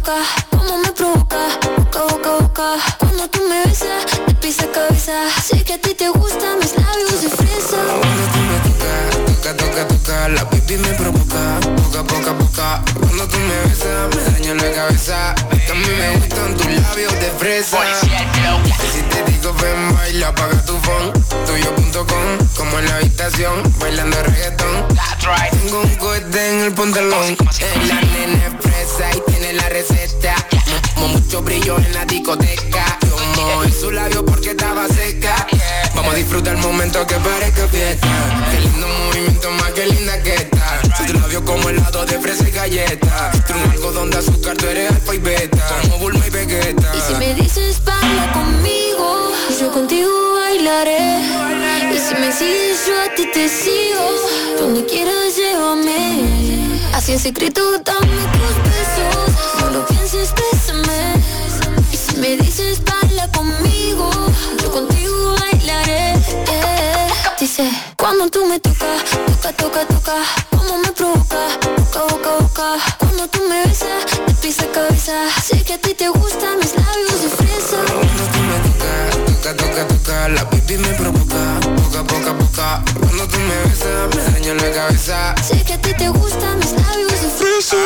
me 14.14 14.22
daña 14.32 14.54
la 14.54 14.72
cabeza. 14.72 15.30
A 15.32 15.74
mí 15.74 15.86
me 15.98 16.16
gustan 16.18 16.56
tus 16.56 16.66
labios 16.66 17.12
de 17.20 17.30
fresa. 17.38 17.78
Si 18.92 19.02
te 19.02 19.30
digo 19.30 19.52
ven, 19.54 19.94
baila, 19.96 20.28
apaga 20.28 20.64
tu 20.64 20.76
phone 20.80 21.12
Tuyo.com, 21.46 22.48
como 22.56 22.78
en 22.78 22.86
la 22.86 22.96
habitación 22.96 23.62
Bailando 23.78 24.22
reggaetón. 24.22 24.86
Tengo 25.50 25.80
un 25.82 25.94
cohete 25.96 26.50
en 26.50 26.60
el 26.66 26.72
pantalón. 26.72 27.36
La 27.88 28.00
nena 28.00 28.46
es 28.46 28.66
fresa 28.66 29.10
y 29.16 29.30
tiene 29.30 29.52
la 29.54 29.68
receta. 29.68 30.34
Mu- 30.96 31.08
Mucho 31.08 31.42
brillo 31.42 31.76
en 31.78 31.94
la 31.94 32.04
discoteca 32.04 32.98
Moví 33.36 33.72
su 33.72 33.90
labio 33.90 34.24
porque 34.24 34.50
estaba 34.50 34.88
seca. 34.88 35.46
Vamos 35.94 36.14
a 36.14 36.16
disfrutar 36.16 36.54
el 36.54 36.62
momento 36.62 37.06
que 37.06 37.14
parezca 37.16 37.68
fiesta. 37.68 38.06
Qué 38.50 38.60
lindo 38.60 38.86
movimiento, 38.88 39.50
más 39.52 39.72
que 39.72 39.86
linda 39.86 40.22
que 40.22 40.34
está. 40.34 40.80
Su 40.96 41.12
labio 41.12 41.44
como 41.44 41.68
helado 41.68 42.04
de 42.04 42.18
fresa 42.18 42.48
y 42.48 42.52
galleta. 42.52 43.30
Tú 43.46 43.54
un 43.54 43.70
algodón 43.70 44.10
de 44.10 44.18
azúcar, 44.18 44.56
tú 44.56 44.66
eres 44.66 44.90
alfa 44.90 45.14
y 45.14 45.18
beta. 45.18 45.80
Como 45.82 45.98
Bulma 45.98 46.26
y 46.26 46.30
Vegeta. 46.30 46.92
Y 46.96 47.00
si 47.00 47.14
me 47.18 47.34
dices 47.34 47.82
baila 47.84 48.32
conmigo, 48.32 49.32
yo 49.60 49.70
contigo 49.72 50.34
bailaré. 50.34 51.20
Y 51.94 51.98
si 51.98 52.14
me 52.14 52.32
sigues 52.32 52.86
yo 52.86 53.00
a 53.00 53.14
ti 53.14 53.28
te 53.32 53.48
sigo, 53.48 54.06
donde 54.58 54.86
quieras 54.86 55.36
llévame. 55.36 56.70
Así 56.94 57.12
en 57.12 57.18
secreto 57.18 57.60
dame 57.84 58.06
tus 58.06 58.56
besos, 58.64 59.60
no 59.60 59.70
lo 59.70 59.86
pienses, 59.86 60.32
bésame. 60.34 61.14
Y 61.92 61.96
si 61.96 62.16
me 62.16 62.36
dices 62.36 62.80
Dice, 67.54 67.70
cuando 67.98 68.30
tú 68.30 68.46
me 68.46 68.58
tocas, 68.60 69.04
toca, 69.26 69.52
toca, 69.52 69.84
toca, 69.86 70.14
como 70.48 70.78
me 70.78 70.90
provoca, 70.90 71.48
boca, 71.76 72.00
boca, 72.08 72.30
boca. 72.40 72.76
Cuando 72.96 73.28
tú 73.28 73.40
me 73.46 73.66
besas, 73.66 74.06
de 74.26 74.32
pisa 74.40 74.64
cabeza. 74.72 75.12
Sé 75.44 75.62
que 75.62 75.74
a 75.74 75.78
ti 75.78 75.92
te 75.92 76.08
gustan 76.08 76.58
mis 76.60 76.74
labios 76.74 77.20
de 77.20 77.28
fresa. 77.28 77.76
Cuando 77.92 78.24
tú 78.32 78.38
me 78.38 78.56
tocas, 78.64 79.26
toca, 79.26 79.54
toca, 79.54 79.86
toca, 79.86 80.28
la 80.30 80.48
pipi 80.48 80.78
me 80.78 80.94
provoca, 80.94 81.60
boca, 81.76 82.00
boca, 82.00 82.32
boca. 82.32 82.82
Cuando 82.98 83.28
tú 83.28 83.38
me 83.38 83.56
besas, 83.68 84.16
me 84.16 84.32
daño 84.32 84.54
la 84.54 84.72
cabeza. 84.72 85.34
Sé 85.46 85.62
que 85.62 85.74
a 85.74 85.78
ti 85.78 85.92
te 85.92 86.08
gustan 86.08 86.58
mis 86.58 86.72
labios 86.72 87.20
de 87.20 87.28
fresa. 87.28 87.76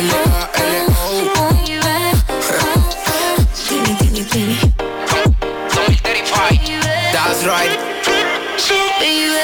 L-A-L-O. 0.00 1.14
Gimme, 3.68 3.92
gimme, 4.00 4.22
gimme. 4.32 4.56
That's 7.12 7.44
right. 7.44 7.78
Baby. 8.98 9.40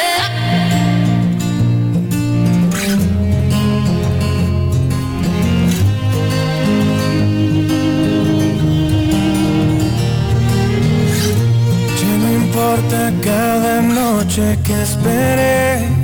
Ya 12.00 12.12
no 12.18 12.28
importa 12.32 13.12
cada 13.22 13.82
noche 13.82 14.58
que 14.64 14.82
esperé, 14.82 15.95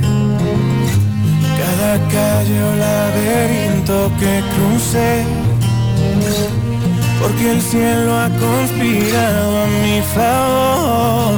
cada 1.83 1.97
calle 2.07 2.57
o 2.63 2.75
laberinto 2.75 4.11
que 4.19 4.33
crucé, 4.53 5.25
porque 7.19 7.51
el 7.51 7.61
cielo 7.61 8.09
ha 8.21 8.29
conspirado 8.29 9.63
a 9.63 9.67
mi 9.83 9.97
favor. 10.15 11.33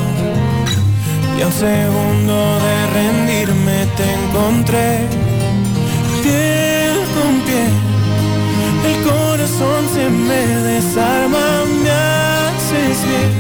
Y 1.38 1.42
a 1.42 1.48
un 1.48 1.54
segundo 1.54 2.36
de 2.66 2.76
rendirme 2.98 3.78
te 3.98 4.06
encontré, 4.20 4.90
piel 6.24 6.98
con 7.16 7.34
piel. 7.48 7.74
El 8.90 8.98
corazón 9.10 9.82
se 9.96 10.10
me 10.10 10.42
desarma, 10.72 11.46
me 11.84 11.92
haces 11.92 12.98
bien. 13.10 13.32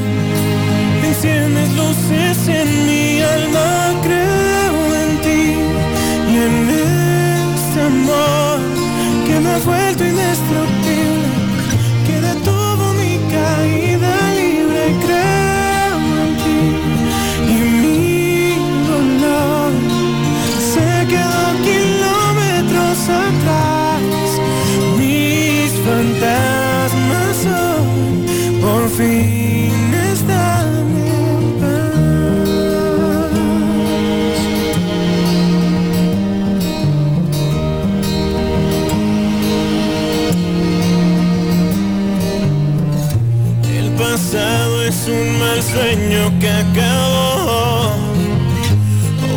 Enciendes 1.09 1.69
luces 1.81 2.47
en 2.47 2.69
mi 2.87 3.21
alma, 3.21 3.74
que 9.63 10.11
me 10.11 10.21
ha 10.21 10.85
un 45.07 45.39
mal 45.39 45.61
sueño 45.61 46.31
que 46.39 46.49
acabó, 46.49 47.93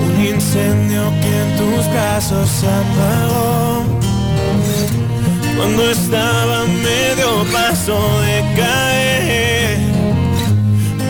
un 0.08 0.26
incendio 0.26 1.02
que 1.20 1.42
en 1.42 1.56
tus 1.58 1.86
brazos 1.92 2.48
se 2.48 2.66
apagó. 2.66 3.84
Cuando 5.56 5.90
estaba 5.90 6.64
medio 6.64 7.44
paso 7.52 7.98
de 8.22 8.56
caer, 8.56 9.78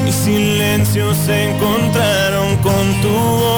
mis 0.04 0.14
silencios 0.14 1.16
se 1.24 1.50
encontraron 1.50 2.56
con 2.56 3.00
tu 3.02 3.08
voz. 3.10 3.57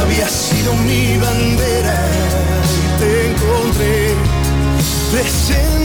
Había 0.00 0.28
sido 0.28 0.74
mi 0.74 1.16
bandera 1.18 2.10
y 2.64 3.00
te 3.00 3.30
encontré, 3.30 4.14
te 5.12 5.77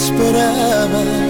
esperaba. 0.00 1.29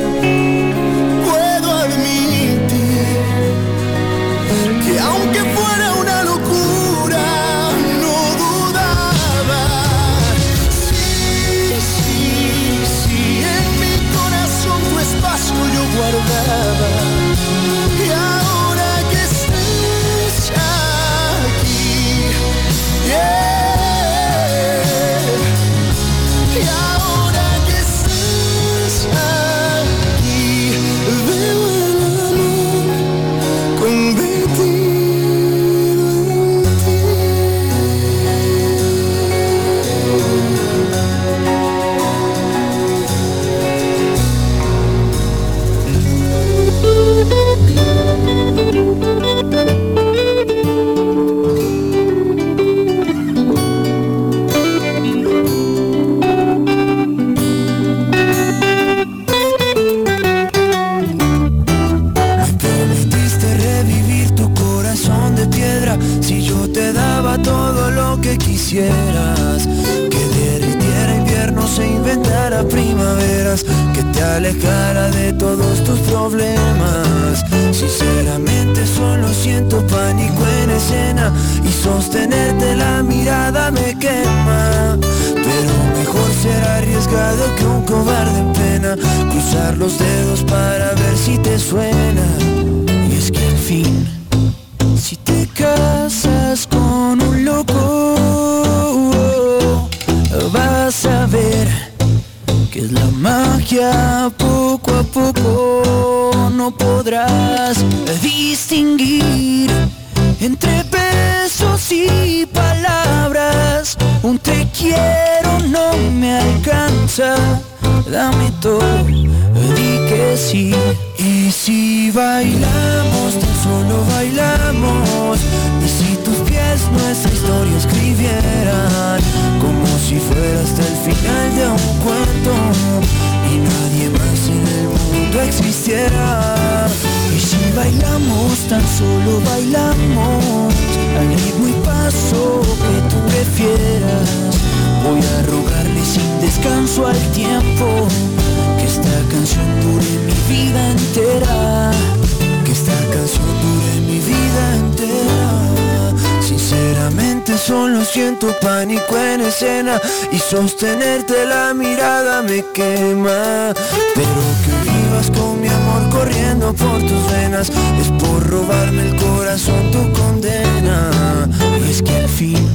Sostenerte 160.51 161.47
la 161.47 161.73
mirada 161.73 162.43
me 162.43 162.65
quema. 162.75 163.73
Pero 164.17 164.43
que 164.65 164.91
vivas 164.91 165.31
con 165.31 165.61
mi 165.61 165.69
amor 165.69 166.11
corriendo 166.11 166.75
por 166.75 166.99
tus 166.99 167.31
venas 167.31 167.71
es 168.01 168.09
por 168.23 168.45
robarme 168.49 169.11
el 169.11 169.17
corazón 169.17 169.91
tu 169.93 170.13
condena. 170.13 171.49
Es 171.89 172.03
que 172.03 172.17
al 172.17 172.29
fin 172.29 172.67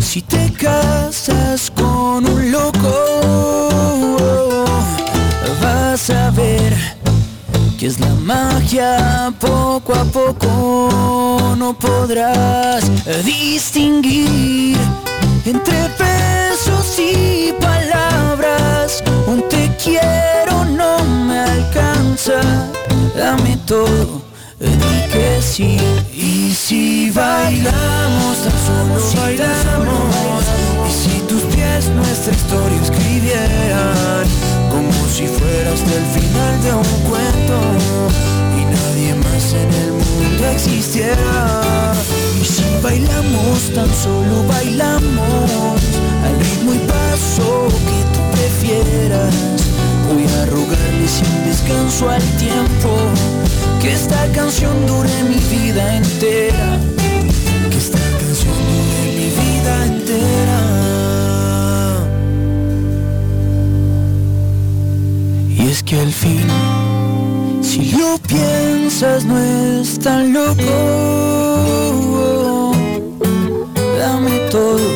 si 0.00 0.20
te 0.20 0.52
casas 0.52 1.70
con 1.70 2.26
un 2.26 2.52
loco, 2.52 2.94
vas 5.62 6.10
a 6.10 6.30
ver 6.30 6.72
que 7.78 7.86
es 7.86 7.98
la 7.98 8.14
magia 8.14 9.32
poco 9.40 9.94
a 9.94 10.04
poco. 10.04 11.54
No 11.56 11.72
podrás 11.78 12.84
distinguir 13.24 14.63
todo, 23.66 24.22
di 24.60 25.12
que 25.12 25.40
sí. 25.40 25.78
Y 26.12 26.52
si 26.54 27.10
bailamos, 27.10 28.36
tan 28.42 28.58
solo 28.66 29.20
bailamos. 29.20 30.44
Y 30.88 30.92
si 30.92 31.18
tus 31.28 31.42
pies 31.54 31.88
nuestra 31.88 32.32
historia 32.32 32.80
escribieran, 32.82 34.26
como 34.70 34.92
si 35.08 35.26
fuera 35.26 35.72
hasta 35.72 35.94
el 35.94 36.06
final 36.16 36.62
de 36.62 36.74
un 36.74 37.00
cuento. 37.08 37.58
Y 38.58 38.64
nadie 38.64 39.14
más 39.14 39.52
en 39.52 39.72
el 39.82 39.92
mundo 39.92 40.46
existiera. 40.52 41.92
Y 42.40 42.44
si 42.44 42.64
bailamos, 42.82 43.72
tan 43.74 43.88
solo 43.94 44.44
bailamos. 44.48 45.80
Al 46.24 46.38
ritmo 46.38 46.74
y 46.74 46.78
paso 46.78 47.68
que 47.68 47.98
tú 48.12 48.20
prefieras. 48.32 49.34
Voy 50.08 50.24
a 50.24 50.46
rogarle 50.46 51.08
sin 51.08 51.44
descanso 51.44 52.10
al 52.10 52.22
tiempo 52.36 53.33
que 53.84 53.92
esta 53.92 54.26
canción 54.32 54.86
dure 54.86 55.10
mi 55.24 55.40
vida 55.54 55.96
entera. 55.96 56.80
Que 57.70 57.76
esta 57.76 57.98
canción 58.20 58.56
dure 58.72 59.02
mi 59.18 59.28
vida 59.40 59.72
entera. 59.92 60.60
Y 65.50 65.68
es 65.70 65.82
que 65.82 66.00
al 66.00 66.12
fin, 66.12 66.48
si 67.60 67.92
lo 67.92 68.18
piensas, 68.26 69.26
no 69.26 69.38
es 69.38 69.98
tan 69.98 70.32
loco. 70.32 70.72
Dame 73.98 74.38
todo, 74.50 74.88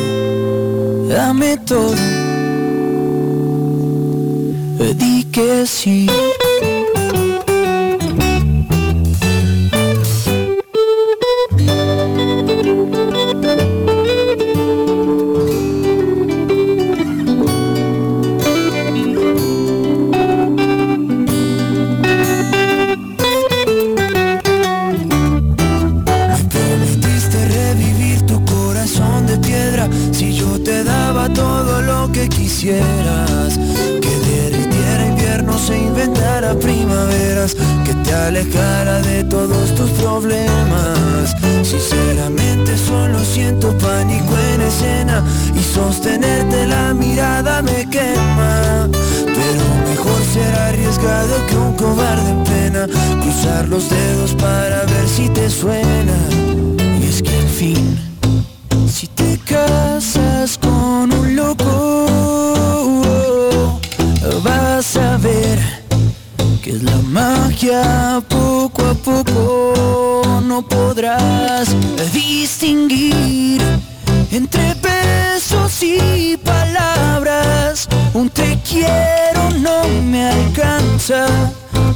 dame 1.09 1.57
todo. 1.57 1.95
Di 4.97 5.23
que 5.25 5.65
sí. 5.67 6.08
Sinceramente 41.63 42.77
solo 42.77 43.23
siento 43.23 43.77
pánico 43.77 44.35
en 44.53 44.61
escena 44.61 45.23
y 45.55 45.63
sostenerte 45.63 46.67
la 46.67 46.93
mirada 46.93 47.61
me 47.61 47.89
quema. 47.89 48.89
Pero 49.25 49.63
mejor 49.87 50.21
será 50.33 50.67
arriesgado 50.67 51.45
que 51.47 51.55
un 51.55 51.73
cobarde 51.73 52.31
en 52.31 52.43
pena 52.43 52.87
cruzar 53.21 53.69
los 53.69 53.89
dedos 53.89 54.35
para 54.35 54.83
ver 54.83 55.07
si 55.07 55.29
te 55.29 55.49
suena. 55.49 56.17
Y 57.01 57.07
es 57.07 57.21
que 57.21 57.37
al 57.37 57.47
fin, 57.47 57.97
si 58.91 59.07
te 59.07 59.37
casas 59.45 60.57
con 60.57 61.13
un 61.13 61.33
loco, 61.33 62.07
vas 64.43 64.97
a 64.97 65.15
ver 65.17 65.59
que 66.61 66.71
es 66.71 66.83
la 66.83 66.97
magia 67.03 68.21
poco 68.27 68.83
a 68.83 68.93
poco 68.95 70.08
podrás 70.61 71.75
distinguir 72.13 73.61
entre 74.31 74.75
besos 74.75 75.83
y 75.83 76.37
palabras. 76.37 77.87
Un 78.13 78.29
te 78.29 78.59
quiero 78.67 79.49
no 79.59 79.87
me 80.03 80.29
alcanza, 80.29 81.25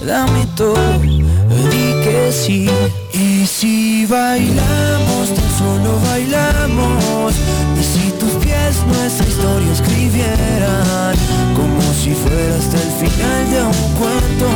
dame 0.05 0.45
todo, 0.55 0.99
di 0.99 1.86
que 2.03 2.32
sí. 2.32 2.70
Y 3.14 3.45
si 3.45 4.05
bailamos, 4.05 5.34
tan 5.36 5.57
solo 5.57 5.99
bailamos. 6.09 7.34
Y 7.80 7.84
si 7.84 8.11
tus 8.11 8.32
pies 8.43 8.76
nuestra 8.88 9.28
historia 9.28 9.72
escribieran, 9.72 11.16
como 11.55 11.82
si 11.93 12.11
fuera 12.14 12.55
hasta 12.57 12.78
el 12.78 12.91
final 13.01 13.51
de 13.51 13.64
un 13.64 13.93
cuento. 13.99 14.47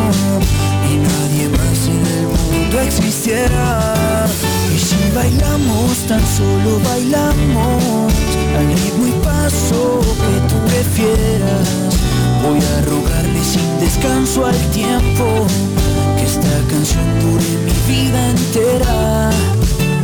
Y 0.90 0.98
nadie 0.98 1.50
más 1.50 1.88
en 1.88 2.06
el 2.06 2.28
mundo 2.28 2.80
Y 3.28 4.80
si 4.80 4.96
bailamos, 5.14 5.98
tan 6.08 6.26
solo 6.26 6.80
bailamos, 6.82 8.14
al 8.58 8.68
ritmo 8.68 9.06
y 9.06 9.12
paso 9.22 10.00
que 10.00 10.48
tú 10.48 10.56
prefieras. 10.66 11.68
Voy 12.42 12.60
a 12.60 12.82
rogarle 12.86 13.44
sin 13.44 13.80
descanso 13.82 14.46
al 14.46 14.56
tiempo 14.72 15.46
que 16.16 16.24
esta 16.24 16.58
canción 16.70 17.04
dure 17.20 17.50
mi 17.66 17.74
vida 17.94 18.30
entera. 18.30 19.30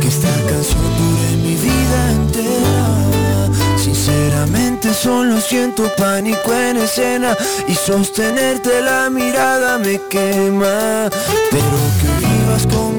Que 0.02 0.08
esta 0.08 0.34
canción 0.46 0.84
dure 0.98 1.36
mi 1.42 1.54
vida 1.56 2.10
entera. 2.12 3.54
Sinceramente 3.78 4.92
solo 4.92 5.40
siento 5.40 5.90
pánico 5.96 6.52
en 6.52 6.76
escena 6.76 7.34
y 7.68 7.74
sostenerte 7.74 8.82
la 8.82 9.08
mirada 9.08 9.78
me 9.78 9.98
quema. 10.10 11.08
Pero 11.50 11.78
que 12.00 12.26
vivas 12.26 12.66
con 12.66 12.93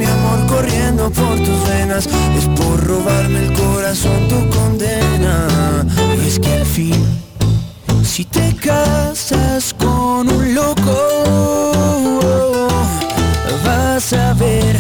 corriendo 0.55 1.09
por 1.11 1.37
tus 1.37 1.69
venas 1.69 2.07
es 2.37 2.47
por 2.57 2.81
robarme 2.81 3.45
el 3.45 3.53
corazón 3.53 4.27
tu 4.29 4.49
condena. 4.49 5.85
Es 6.25 6.39
que 6.39 6.53
al 6.53 6.65
fin 6.65 7.05
si 8.03 8.23
te 8.23 8.55
casas 8.55 9.73
con 9.73 10.29
un 10.29 10.55
loco, 10.55 10.97
vas 13.65 14.13
a 14.13 14.33
ver 14.33 14.77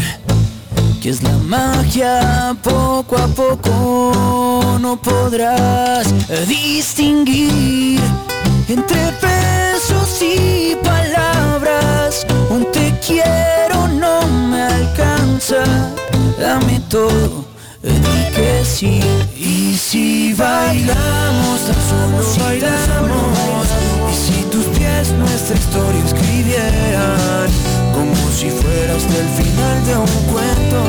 que 1.01 1.09
es 1.09 1.21
la 1.21 1.37
magia 1.39 2.55
poco 2.63 3.17
a 3.17 3.27
poco. 3.27 4.77
No 4.79 5.01
podrás 5.01 6.07
distinguir 6.47 7.99
entre 8.69 9.11
besos 9.21 10.21
y 10.21 10.77
palabras. 10.81 12.25
Un 12.49 12.71
te 12.71 12.97
quiero 13.05 13.64
alcanza, 15.35 15.63
dame 16.39 16.79
todo 16.89 17.45
di 17.83 18.35
que 18.35 18.65
sí. 18.65 18.99
Y 19.35 19.75
si 19.77 20.33
bailamos, 20.33 21.59
tan 21.65 21.81
solo 21.89 22.43
bailamos. 22.43 23.67
Y 24.11 24.15
si 24.15 24.41
tus 24.49 24.65
pies 24.77 25.11
nuestra 25.11 25.55
historia 25.55 26.01
escribieran 26.05 27.49
Como 27.93 28.15
si 28.31 28.49
fuera 28.49 28.95
hasta 28.95 29.17
el 29.17 29.29
final 29.39 29.85
de 29.85 29.97
un 29.97 30.15
cuento. 30.31 30.81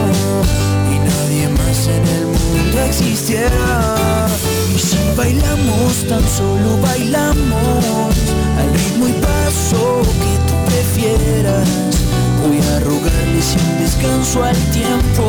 Y 0.93 0.99
nadie 0.99 1.49
más 1.49 1.87
en 1.89 2.07
el 2.17 2.27
mundo 2.27 2.83
existiera. 2.87 4.29
Y 4.75 4.79
si 4.79 4.99
bailamos, 5.17 6.07
tan 6.09 6.23
solo 6.29 6.79
bailamos 6.83 8.15
Al 8.59 8.73
ritmo 8.73 9.09
y 9.09 9.13
paso 9.13 10.03
que 10.03 10.33
tú 10.47 10.55
prefieras 10.67 11.96
Voy 12.47 12.59
a 12.59 12.79
rogarle 12.79 13.43
sin 13.43 13.79
descanso 13.81 14.45
al 14.45 14.57
tiempo 14.71 15.25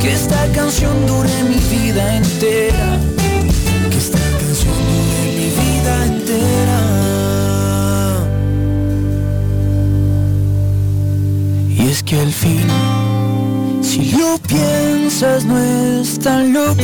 que 0.00 0.12
esta 0.14 0.46
canción 0.52 1.06
dure 1.06 1.28
mi 1.44 1.56
vida 1.76 2.16
entera. 2.16 2.98
Que 3.90 3.98
esta 3.98 4.18
canción 4.40 4.74
dure 4.88 5.24
mi 5.36 5.50
vida 5.60 6.06
entera. 6.06 6.80
Y 11.68 11.88
es 11.90 12.02
que 12.02 12.18
al 12.20 12.32
fin, 12.32 12.66
si 13.82 14.12
lo 14.12 14.38
piensas, 14.38 15.44
no 15.44 15.58
es 15.58 16.18
tan 16.18 16.54
loco. 16.54 16.82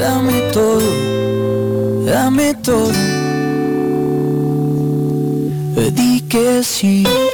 Dame 0.00 0.40
todo, 0.52 2.04
dame 2.06 2.54
todo. 2.54 3.13
Di 6.34 7.33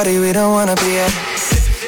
party 0.00 0.18
we 0.18 0.32
don't 0.32 0.52
wanna 0.52 0.74
be 0.76 0.96
at. 0.96 1.12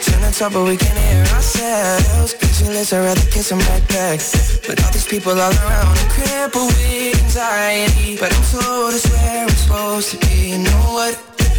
Trying 0.05 0.31
to 0.31 0.39
talk 0.39 0.53
but 0.53 0.65
we 0.65 0.77
can't 0.77 0.99
hear 0.99 1.25
ourselves. 1.35 2.35
Pictureless, 2.35 2.93
I'd 2.93 3.05
rather 3.09 3.27
kiss 3.35 3.51
'em 3.51 3.61
right 3.71 3.87
back. 3.89 4.19
But 4.67 4.77
all 4.83 4.93
these 4.97 5.09
people 5.15 5.33
all 5.45 5.55
around, 5.63 5.97
I'm 6.03 6.09
crippled 6.17 6.73
with 6.77 7.23
anxiety. 7.25 8.19
But 8.21 8.31
I'm 8.37 8.45
told 8.53 8.93
it's 8.97 9.09
where 9.13 9.45
I'm 9.45 9.57
supposed 9.65 10.09
to 10.13 10.17
be. 10.27 10.37
You 10.53 10.59
know 10.69 10.85
what? 10.97 11.15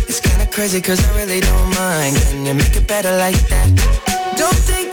It's 0.10 0.22
kinda 0.28 0.46
crazy 0.56 0.80
cause 0.80 1.00
I 1.08 1.12
really 1.20 1.42
don't 1.50 1.70
mind. 1.84 2.14
Can 2.30 2.46
you 2.46 2.54
make 2.54 2.76
it 2.82 2.86
better 2.94 3.14
like 3.26 3.42
that? 3.52 3.68
Don't 4.38 4.62
think 4.70 4.93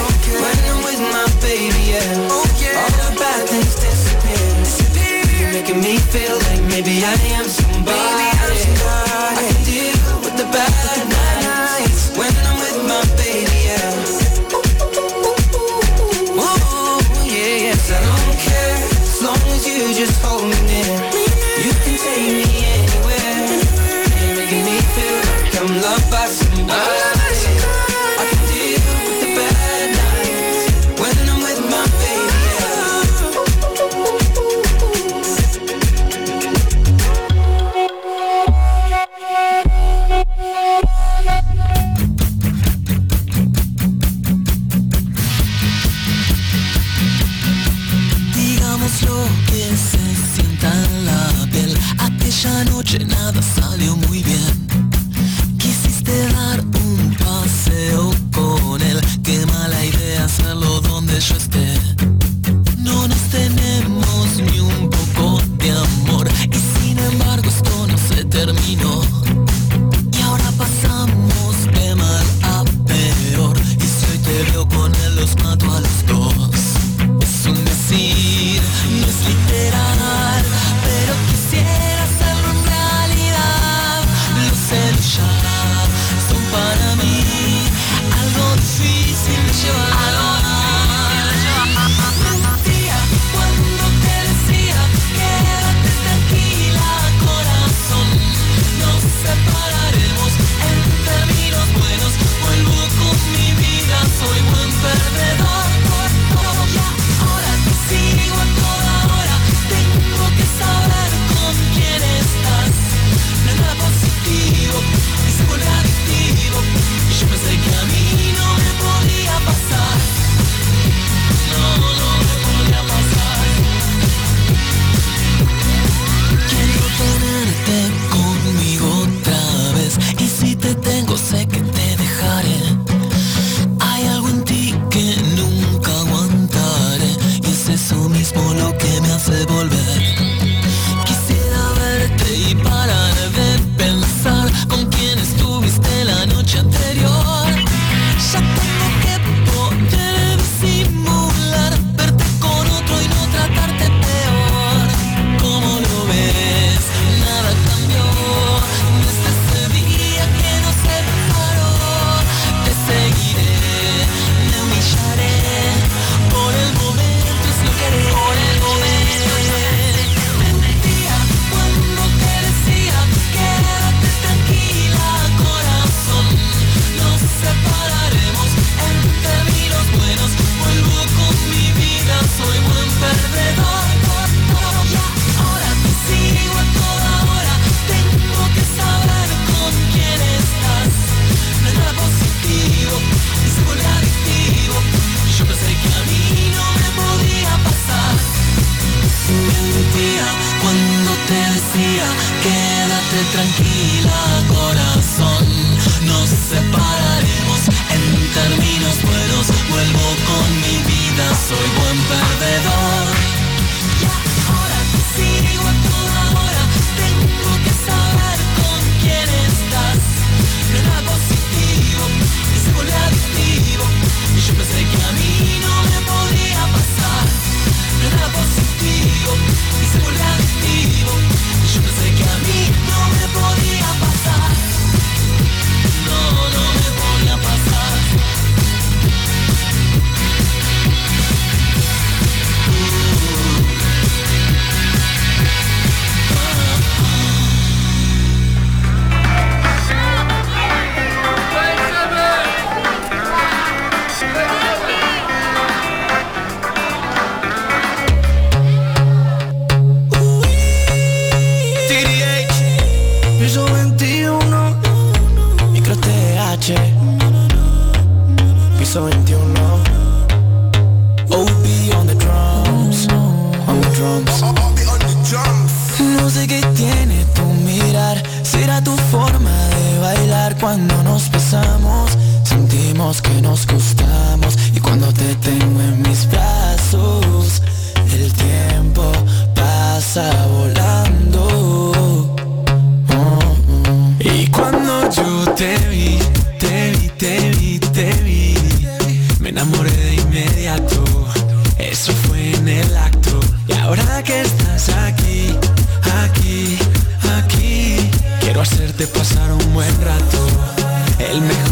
el 311.31 311.43
acto. 311.43 311.71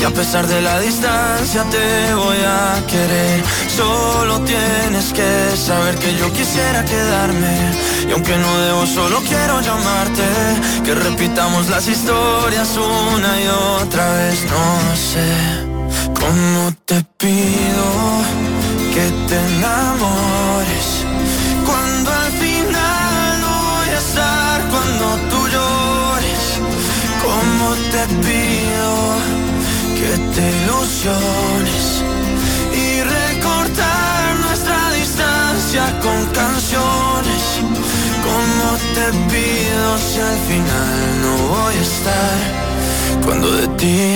Y 0.04 0.06
a 0.06 0.10
pesar 0.10 0.46
de 0.48 0.62
la 0.62 0.82
distancia 0.82 1.64
te 1.72 2.14
voy 2.14 2.36
a 2.46 2.86
querer. 2.88 3.42
Solo 3.74 4.42
tienes 4.42 5.14
que 5.14 5.56
saber 5.56 5.96
que 5.96 6.14
yo 6.18 6.30
quisiera 6.34 6.84
quedarme. 6.84 7.56
Y 8.10 8.12
aunque 8.12 8.36
no 8.36 8.58
debo 8.64 8.86
solo 8.86 9.22
quiero 9.26 9.62
llamarte. 9.62 10.28
Que 10.84 10.94
repitamos 10.94 11.70
las 11.70 11.88
historias 11.88 12.76
una 12.76 13.42
y 13.42 13.48
otra 13.82 14.14
vez. 14.16 14.44
No 14.44 14.96
sé 14.98 15.32
cómo 16.20 16.74
y 31.06 33.02
recortar 33.02 34.36
nuestra 34.40 34.92
distancia 34.94 36.00
con 36.00 36.26
canciones. 36.28 37.44
Como 38.24 38.78
te 38.96 39.12
pido 39.30 39.98
si 39.98 40.20
al 40.22 40.38
final 40.48 41.22
no 41.22 41.34
voy 41.50 41.76
a 41.76 41.82
estar 41.82 42.38
cuando 43.26 43.52
de 43.52 43.68
ti 43.80 44.16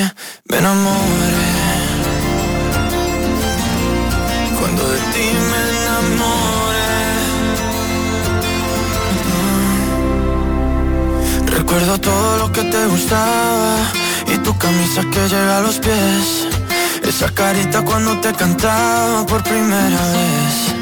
me 0.50 0.58
enamore. 0.60 1.48
Cuando 4.58 4.88
de 4.88 5.00
ti 5.14 5.28
me 5.52 5.60
enamore. 5.76 6.88
Recuerdo 11.48 12.00
todo 12.00 12.38
lo 12.38 12.52
que 12.54 12.64
te 12.64 12.86
gustaba 12.88 13.76
y 14.34 14.38
tu 14.38 14.58
camisa 14.58 15.02
que 15.12 15.28
llega 15.28 15.58
a 15.58 15.62
los 15.62 15.80
pies. 15.80 16.57
Esa 17.08 17.30
carita 17.34 17.84
cuando 17.84 18.20
te 18.20 18.34
cantaba 18.34 19.26
por 19.26 19.42
primera 19.42 20.02
vez. 20.16 20.76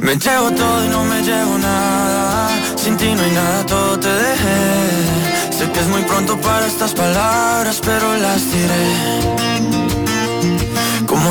Me 0.00 0.16
llevo 0.16 0.50
todo 0.50 0.84
y 0.84 0.88
no 0.88 1.04
me 1.04 1.22
llevo 1.22 1.58
nada. 1.58 2.48
Sin 2.76 2.96
ti 2.96 3.14
no 3.14 3.22
hay 3.22 3.30
nada, 3.30 3.64
todo 3.66 4.00
te 4.00 4.08
dejé. 4.08 5.56
Sé 5.56 5.70
que 5.70 5.78
es 5.80 5.86
muy 5.86 6.02
pronto 6.02 6.36
para 6.40 6.66
estas 6.66 6.92
palabras, 6.92 7.80
pero 7.84 8.16
las 8.16 8.50
diré. 8.50 9.77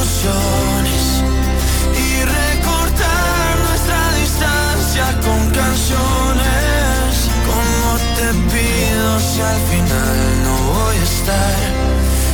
ilusiones? 0.00 1.04
Y 1.94 2.24
recortar 2.24 3.58
nuestra 3.68 4.00
distancia 4.14 5.04
con 5.24 5.50
canciones 5.50 7.28
¿Cómo 7.46 7.88
te 8.16 8.28
pido 8.52 9.20
si 9.20 9.40
al 9.40 9.60
final 9.70 10.18
no 10.44 10.54
voy 10.72 10.96
a 10.96 11.02
estar? 11.02 11.56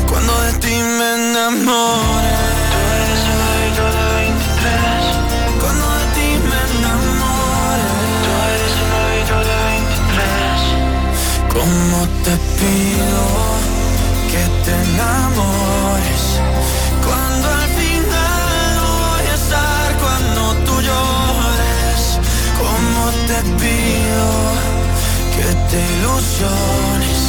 Cuando 0.09 0.33
de 0.43 0.53
ti 0.65 0.77
me 0.99 1.09
enamore 1.31 2.37
Tú 2.73 2.79
eres 3.03 3.23
el 3.33 3.39
hábito 3.49 3.85
de 3.97 4.05
23 4.23 5.61
Cuando 5.61 5.87
de 5.99 6.07
ti 6.17 6.29
me 6.51 6.61
enamore 6.71 7.89
Tú 8.23 8.31
eres 8.55 8.75
el 8.83 8.91
hábito 9.01 9.37
de 9.49 9.57
23 9.75 10.19
¿Cómo 11.55 11.99
te 12.25 12.35
pido 12.59 13.16
que 25.47 25.55
te 25.71 25.81
ilusiones? 25.99 27.21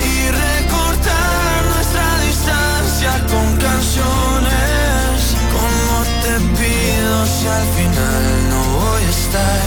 Y 0.00 0.14
recortar 0.44 1.56
nuestra 1.74 2.08
distancia 2.26 3.12
con 3.30 3.46
canciones. 3.56 5.16
¿Cómo 5.56 5.94
te 6.22 6.34
pido 6.58 7.14
si 7.34 7.44
al 7.58 7.66
final 7.78 8.24
no 8.50 8.60
voy 8.78 9.02
a 9.02 9.12
estar 9.20 9.64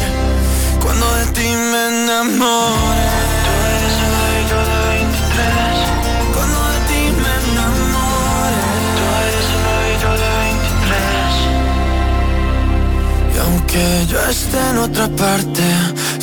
Cuando 0.83 1.05
de 1.15 1.25
ti 1.37 1.49
me 1.71 1.81
enamore. 1.93 3.07
Tú 3.45 3.51
eres 3.75 3.95
el 4.05 4.13
hábito 4.21 4.57
de 4.69 4.77
23 4.97 5.77
Cuando 6.35 6.59
de 6.73 6.79
ti 6.89 7.01
me 7.23 7.33
enamore. 7.43 8.61
Tú 8.97 9.03
eres 9.21 9.47
el 9.55 9.63
hábito 9.73 10.09
de 10.23 10.29
23 10.49 10.95
Y 13.33 13.37
aunque 13.45 13.83
yo 14.11 14.19
esté 14.29 14.59
en 14.71 14.77
otra 14.77 15.07
parte 15.09 15.65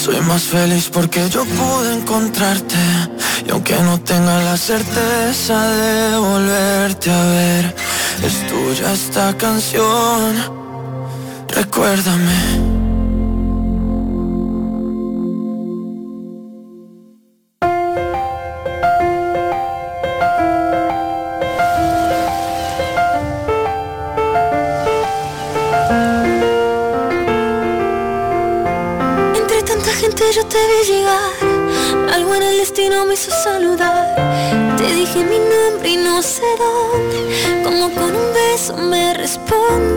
Soy 0.06 0.20
más 0.20 0.44
feliz 0.44 0.88
porque 0.92 1.28
yo 1.28 1.44
pude 1.44 1.94
encontrarte. 1.96 2.76
Y 3.44 3.50
aunque 3.50 3.74
no 3.82 3.98
tenga 3.98 4.40
la 4.44 4.56
certeza 4.56 5.68
de 5.68 6.16
volverte 6.16 7.10
a 7.10 7.24
ver 7.24 7.74
Es 8.22 8.46
tuya 8.46 8.92
esta 8.92 9.36
canción. 9.36 10.36
Recuérdame 11.48 12.75
yo 30.36 30.44
te 30.44 30.58
vi 30.58 30.92
llegar. 30.92 31.32
Algo 32.12 32.34
en 32.34 32.42
el 32.42 32.58
destino 32.58 33.06
me 33.06 33.14
hizo 33.14 33.30
saludar. 33.42 34.76
Te 34.76 34.84
dije 34.92 35.24
mi 35.24 35.38
nombre 35.38 35.88
y 35.88 35.96
no 35.96 36.20
sé 36.20 36.42
dónde. 36.58 37.62
Como 37.64 37.90
con 37.94 38.14
un 38.14 38.34
beso 38.34 38.76
me 38.76 39.14
respondes 39.14 39.96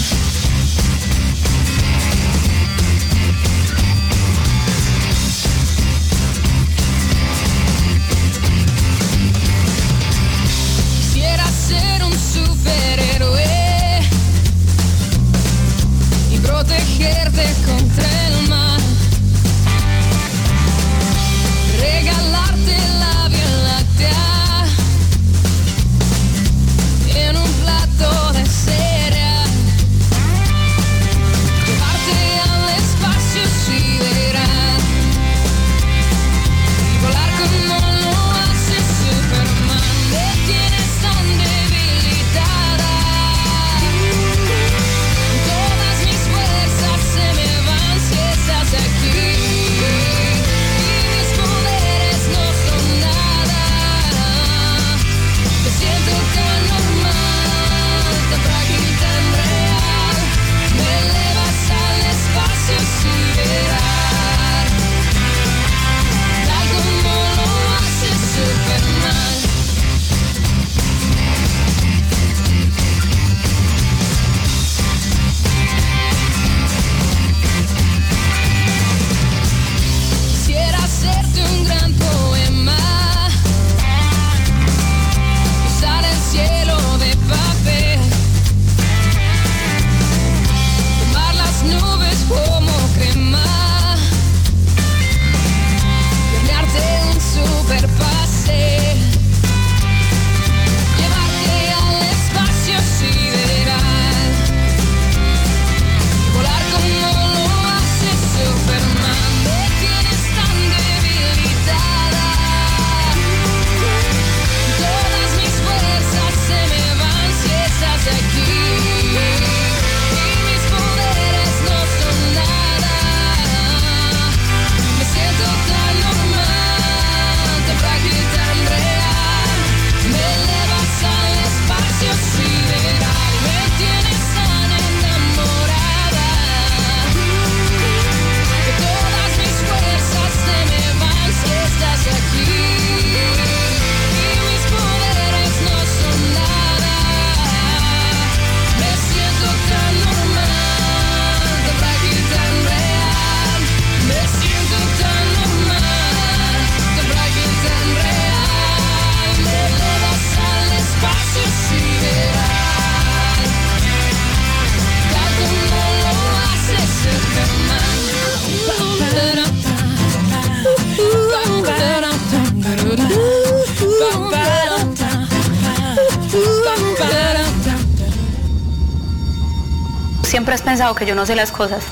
que 180.95 181.05
yo 181.05 181.15
no 181.15 181.25
sé 181.25 181.35
las 181.35 181.51
cosas. 181.51 181.83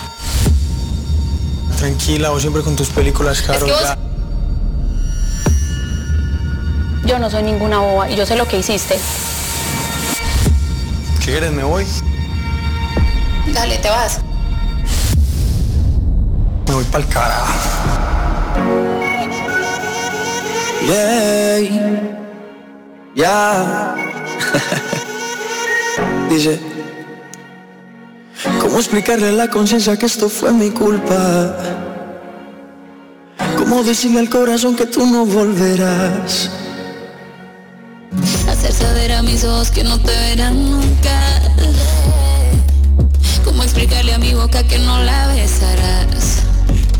Tranquila, 1.77 2.29
vos 2.29 2.41
siempre 2.41 2.61
con 2.61 2.75
tus 2.75 2.89
películas, 2.89 3.41
Carol. 3.41 3.69
Es. 3.69 3.97
Yo 7.05 7.17
no 7.17 7.29
soy 7.29 7.43
ninguna 7.43 7.79
boba 7.79 8.09
y 8.09 8.15
yo 8.15 8.25
sé 8.25 8.35
lo 8.35 8.47
que 8.47 8.59
hiciste. 8.59 8.99
¿Qué 11.19 11.25
quieres? 11.25 11.51
¿Me 11.51 11.63
voy? 11.63 11.85
Dale, 13.53 13.77
te 13.77 13.89
vas. 13.89 14.19
Me 16.67 16.73
voy 16.75 16.83
para 16.85 17.03
el 17.03 17.09
carajo. 17.09 17.53
Yeah. 20.85 21.59
Ya. 23.15 23.95
Yeah. 23.95 23.95
Dice. 26.29 26.68
Explicarle 28.79 29.27
a 29.27 29.31
la 29.33 29.49
conciencia 29.49 29.97
que 29.97 30.05
esto 30.05 30.29
fue 30.29 30.53
mi 30.53 30.69
culpa? 30.69 31.53
¿Cómo 33.57 33.83
decirle 33.83 34.19
al 34.21 34.29
corazón 34.29 34.73
que 34.77 34.85
tú 34.85 35.05
no 35.05 35.25
volverás? 35.25 36.49
Hacer 38.47 38.71
saber 38.71 39.11
a 39.11 39.21
mis 39.21 39.43
ojos 39.43 39.69
que 39.69 39.83
no 39.83 39.99
te 39.99 40.13
verán 40.13 40.71
nunca. 40.71 41.41
¿Cómo 43.43 43.63
explicarle 43.63 44.13
a 44.13 44.17
mi 44.17 44.33
boca 44.33 44.63
que 44.63 44.79
no 44.79 45.03
la 45.03 45.27
besarás? 45.27 46.18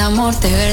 amor 0.00 0.34
te 0.34 0.48
veré. 0.48 0.69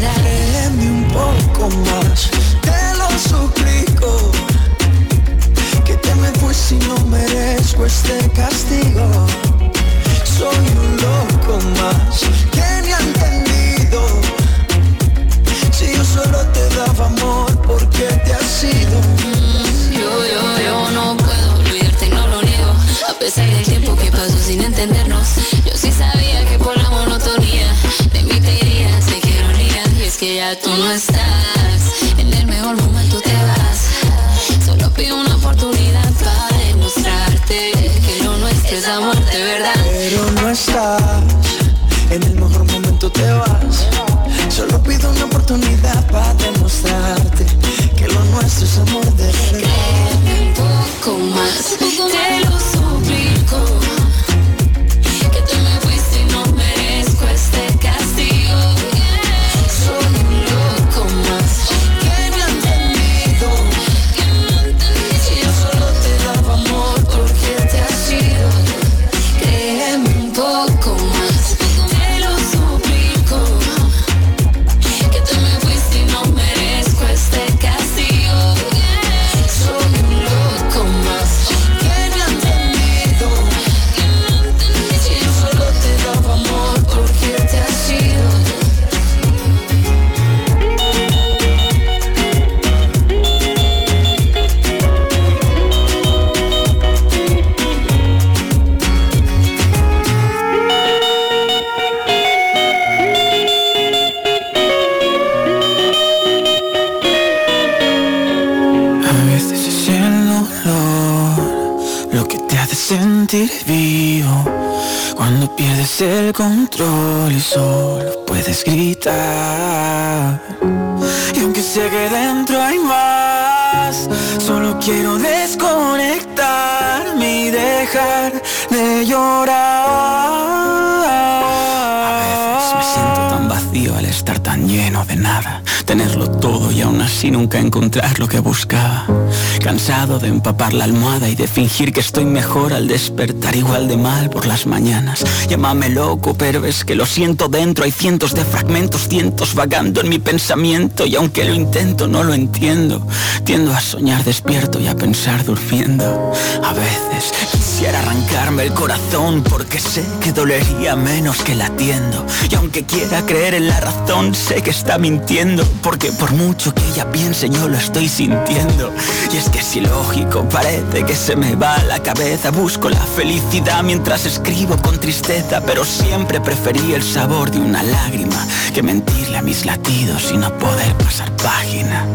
De 140.17 140.29
empapar 140.29 140.73
la 140.73 140.85
almohada 140.85 141.29
y 141.29 141.35
de 141.35 141.47
fingir 141.47 141.93
que 141.93 141.99
estoy 141.99 142.25
mejor 142.25 142.73
al 142.73 142.87
despertar 142.87 143.55
igual 143.55 143.87
de 143.87 143.97
mal 143.97 144.31
por 144.31 144.47
las 144.47 144.65
mañanas. 144.65 145.23
Llámame 145.47 145.89
loco, 145.89 146.33
pero 146.33 146.65
es 146.65 146.83
que 146.83 146.95
lo 146.95 147.05
siento 147.05 147.49
dentro. 147.49 147.83
Hay 147.83 147.91
cientos 147.91 148.33
de 148.33 148.43
fragmentos, 148.43 149.07
cientos 149.07 149.53
vagando 149.53 150.01
en 150.01 150.09
mi 150.09 150.17
pensamiento 150.17 151.05
y 151.05 151.15
aunque 151.15 151.45
lo 151.45 151.53
intento 151.53 152.07
no 152.07 152.23
lo 152.23 152.33
entiendo. 152.33 153.05
Tiendo 153.43 153.73
a 153.73 153.79
soñar 153.79 154.23
despierto 154.23 154.79
y 154.79 154.87
a 154.87 154.95
pensar 154.95 155.45
durmiendo. 155.45 156.31
A 156.63 156.73
veces 156.73 157.31
Quisiera 157.77 157.99
arrancarme 157.99 158.63
el 158.63 158.73
corazón 158.73 159.43
porque 159.43 159.79
sé 159.79 160.03
que 160.19 160.31
dolería 160.31 160.95
menos 160.95 161.43
que 161.43 161.53
latiendo. 161.53 162.25
Y 162.49 162.55
aunque 162.55 162.85
quiera 162.85 163.23
creer 163.23 163.53
en 163.53 163.67
la 163.67 163.79
razón, 163.79 164.33
sé 164.33 164.63
que 164.63 164.71
está 164.71 164.97
mintiendo. 164.97 165.63
Porque 165.83 166.11
por 166.11 166.31
mucho 166.31 166.73
que 166.73 166.83
ella 166.87 167.11
piense, 167.11 167.51
yo 167.51 167.67
lo 167.67 167.77
estoy 167.77 168.09
sintiendo. 168.09 168.91
Y 169.31 169.37
es 169.37 169.47
que 169.51 169.59
es 169.59 169.75
ilógico, 169.75 170.49
parece 170.49 171.05
que 171.05 171.15
se 171.15 171.35
me 171.35 171.55
va 171.55 171.77
la 171.83 171.99
cabeza. 171.99 172.49
Busco 172.49 172.89
la 172.89 173.05
felicidad 173.15 173.83
mientras 173.83 174.25
escribo 174.25 174.75
con 174.77 174.99
tristeza. 174.99 175.61
Pero 175.61 175.85
siempre 175.85 176.41
preferí 176.41 176.93
el 176.95 177.03
sabor 177.03 177.51
de 177.51 177.59
una 177.59 177.83
lágrima 177.83 178.43
que 178.73 178.81
mentirle 178.81 179.37
a 179.37 179.43
mis 179.43 179.67
latidos 179.67 180.31
y 180.33 180.37
no 180.37 180.49
poder 180.57 180.95
pasar 180.95 181.31
página. 181.33 182.07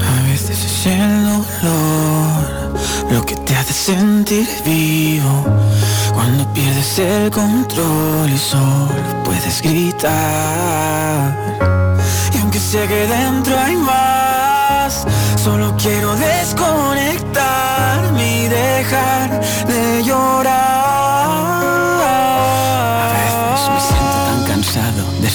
A 0.00 0.22
veces 0.28 0.64
es 0.64 0.86
el 0.86 1.26
dolor 1.26 2.09
lo 3.10 3.26
que 3.26 3.34
te 3.34 3.56
hace 3.56 3.72
sentir 3.72 4.46
vivo 4.64 5.44
cuando 6.14 6.46
pierdes 6.52 6.96
el 6.98 7.30
control 7.30 8.30
y 8.32 8.38
solo 8.38 8.88
puedes 9.24 9.60
gritar. 9.62 11.58
Y 12.34 12.38
aunque 12.38 12.58
sé 12.58 12.86
que 12.86 13.06
dentro 13.06 13.58
hay 13.58 13.76
más, 13.76 15.06
solo 15.42 15.74
quiero 15.76 16.14
desconectarme 16.16 18.44
y 18.44 18.48
dejar 18.48 19.40
de 19.66 20.02
llorar 20.04 20.89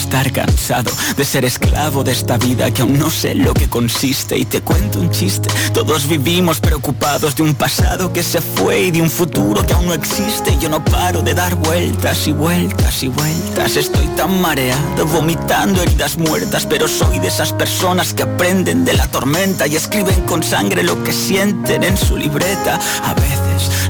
estar 0.06 0.30
cansado, 0.30 0.92
de 1.16 1.24
ser 1.24 1.44
esclavo 1.44 2.04
de 2.04 2.12
esta 2.12 2.38
vida 2.38 2.70
que 2.70 2.82
aún 2.82 2.96
no 2.96 3.10
sé 3.10 3.34
lo 3.34 3.52
que 3.52 3.68
consiste 3.68 4.38
y 4.38 4.44
te 4.44 4.60
cuento 4.60 5.00
un 5.00 5.10
chiste. 5.10 5.48
Todos 5.74 6.06
vivimos 6.06 6.60
preocupados 6.60 7.34
de 7.34 7.42
un 7.42 7.54
pasado 7.54 8.12
que 8.12 8.22
se 8.22 8.40
fue 8.40 8.82
y 8.82 8.90
de 8.92 9.02
un 9.02 9.10
futuro 9.10 9.66
que 9.66 9.72
aún 9.72 9.86
no 9.86 9.94
existe. 9.94 10.56
Yo 10.60 10.68
no 10.68 10.84
paro 10.84 11.22
de 11.22 11.34
dar 11.34 11.56
vueltas 11.56 12.28
y 12.28 12.32
vueltas 12.32 13.02
y 13.02 13.08
vueltas. 13.08 13.76
Estoy 13.76 14.06
tan 14.16 14.40
mareado, 14.40 15.06
vomitando 15.06 15.82
heridas 15.82 16.16
muertas, 16.18 16.66
pero 16.66 16.86
soy 16.86 17.18
de 17.18 17.26
esas 17.26 17.52
personas 17.52 18.14
que 18.14 18.22
aprenden 18.22 18.84
de 18.84 18.92
la 18.92 19.08
tormenta 19.08 19.66
y 19.66 19.74
escriben 19.74 20.20
con 20.22 20.44
sangre 20.44 20.84
lo 20.84 21.02
que 21.02 21.12
sienten 21.12 21.82
en 21.82 21.96
su 21.96 22.16
libreta. 22.16 22.78
A 23.02 23.14
veces 23.14 23.35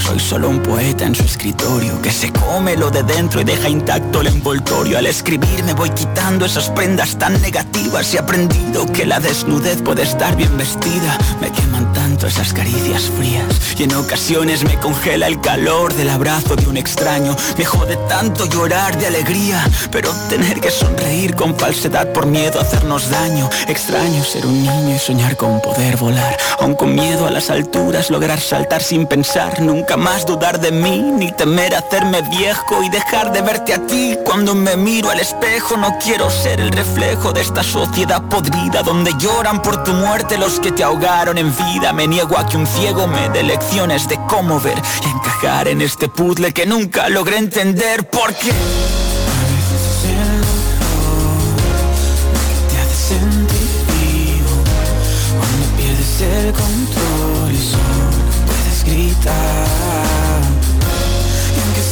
soy 0.07 0.21
solo 0.21 0.49
un 0.49 0.61
poeta 0.61 1.05
en 1.05 1.17
su 1.17 1.25
escritorio 1.25 2.01
que 2.01 2.13
se 2.13 2.33
come 2.33 2.77
lo 2.77 2.91
de 2.91 3.03
dentro 3.03 3.41
y 3.41 3.45
deja 3.45 3.69
intacto 3.69 4.21
el 4.21 4.29
envoltorio 4.29 4.99
al 4.99 5.07
escribir 5.07 5.65
me 5.65 5.75
voy 5.75 5.91
quitando 5.91 6.47
esas 6.47 6.71
prendas 6.71 7.19
tan 7.19 7.41
negativas 7.43 8.15
y 8.15 8.17
he 8.17 8.21
aprendido 8.21 8.87
que 8.93 9.05
la 9.05 9.19
desnudez 9.19 9.83
puede 9.83 10.03
estar 10.03 10.37
bien 10.37 10.57
vestida. 10.57 11.19
Me 11.41 11.51
queman 11.51 11.93
tanto 11.93 12.29
esas 12.29 12.53
caricias 12.53 13.11
frías 13.19 13.47
y 13.77 13.83
en 13.83 13.95
ocasiones 13.95 14.65
me 14.65 14.79
congela 14.79 15.27
el 15.27 15.41
calor 15.41 15.93
del 15.95 16.11
abrazo 16.11 16.55
de 16.55 16.67
un 16.69 16.77
extraño. 16.77 17.35
Me 17.59 17.65
jode 17.65 17.97
tanto 18.09 18.47
llorar 18.47 18.97
de 18.99 19.07
alegría, 19.07 19.69
pero 19.91 20.13
tener 20.29 20.61
que 20.61 20.71
sonreír 20.71 21.35
con 21.35 21.57
falsedad 21.57 22.13
por 22.13 22.27
miedo 22.27 22.61
a 22.61 22.63
hacernos 22.63 23.11
daño. 23.11 23.51
Extraño 23.67 24.23
ser 24.23 24.47
un 24.47 24.63
niño 24.63 24.95
y 24.95 24.99
soñar 24.99 25.37
con 25.37 25.61
poder 25.61 25.97
volar, 25.97 26.37
aun 26.61 26.75
con 26.75 26.95
miedo 26.95 27.27
a 27.27 27.31
las 27.31 27.51
alturas, 27.51 28.11
lograr 28.11 28.41
saltar 28.41 28.83
sin 28.83 29.07
pensar, 29.07 29.61
nunca 29.61 29.96
más 29.97 30.27
dudar 30.27 30.61
de 30.61 30.73
mí, 30.73 31.01
ni 31.01 31.33
temer 31.33 31.75
hacerme 31.75 32.23
viejo 32.23 32.83
y 32.83 32.89
dejar 32.89 33.33
de 33.33 33.43
verte 33.43 33.75
a 33.75 33.87
ti. 33.87 34.17
Cuando 34.25 34.55
me 34.55 34.77
miro 34.77 35.11
al 35.11 35.21
espejo 35.21 35.77
no 35.77 35.97
quiero 35.99 36.31
ser 36.31 36.61
el 36.61 36.71
reflejo 36.71 37.33
de 37.33 37.41
esta 37.41 37.63
sociedad 37.63 38.23
podrida 38.29 38.83
Donde 38.83 39.13
lloran 39.19 39.63
por 39.63 39.83
tu 39.85 39.93
muerte 39.93 40.39
los 40.39 40.61
que 40.61 40.73
te 40.73 40.83
ahogaron 40.83 41.39
en 41.39 41.55
vida. 41.57 41.93
Me 41.93 42.07
niego 42.07 42.39
a 42.39 42.47
que 42.47 42.57
un 42.57 42.67
ciego 42.67 43.07
me 43.07 43.29
dé 43.31 43.43
lecciones 43.43 44.09
de 44.09 44.19
cómo 44.29 44.61
ver 44.61 44.81
Y 45.05 45.09
encajar 45.09 45.69
en 45.69 45.81
este 45.81 46.09
puzzle 46.09 46.53
que 46.53 46.67
nunca 46.67 47.09
logré 47.09 47.39
entender. 47.39 48.09
Porque 48.09 48.51
a 48.51 49.06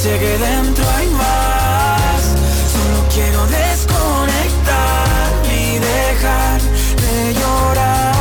sé 0.05 0.19
que 0.19 0.37
dentro 0.37 0.85
hay 0.97 1.07
más 1.09 2.21
Quiero 3.15 3.45
desconectar 3.47 5.29
y 5.45 5.79
dejar 5.79 6.61
de 7.03 7.33
llorar. 7.33 8.13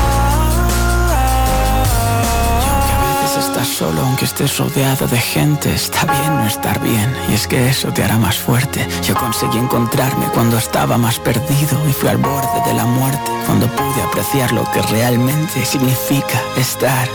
Y 2.63 2.71
aunque 2.71 2.93
a 2.93 3.23
veces 3.23 3.45
estás 3.47 3.67
solo, 3.67 4.03
aunque 4.03 4.25
estés 4.25 4.57
rodeado 4.57 5.09
de 5.09 5.19
gente, 5.19 5.75
está 5.75 6.05
bien 6.05 6.37
no 6.37 6.47
estar 6.47 6.79
bien. 6.81 7.13
Y 7.29 7.35
es 7.35 7.49
que 7.49 7.69
eso 7.69 7.93
te 7.93 8.05
hará 8.05 8.19
más 8.19 8.37
fuerte. 8.39 8.87
Yo 9.03 9.17
conseguí 9.17 9.59
encontrarme 9.59 10.27
cuando 10.33 10.59
estaba 10.59 10.97
más 10.97 11.19
perdido 11.19 11.77
y 11.89 11.93
fui 11.93 12.09
al 12.09 12.19
borde 12.19 12.61
de 12.65 12.75
la 12.75 12.85
muerte. 12.85 13.33
Cuando 13.47 13.67
pude 13.67 14.01
apreciar 14.01 14.53
lo 14.53 14.63
que 14.71 14.81
realmente 14.83 15.65
significa 15.65 16.41
estar 16.57 17.09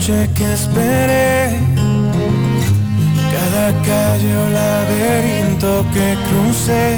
noche 0.00 0.30
que 0.34 0.52
esperé, 0.54 1.58
cada 3.34 3.66
calle 3.84 4.32
o 4.34 4.48
laberinto 4.50 5.84
que 5.92 6.16
crucé, 6.26 6.96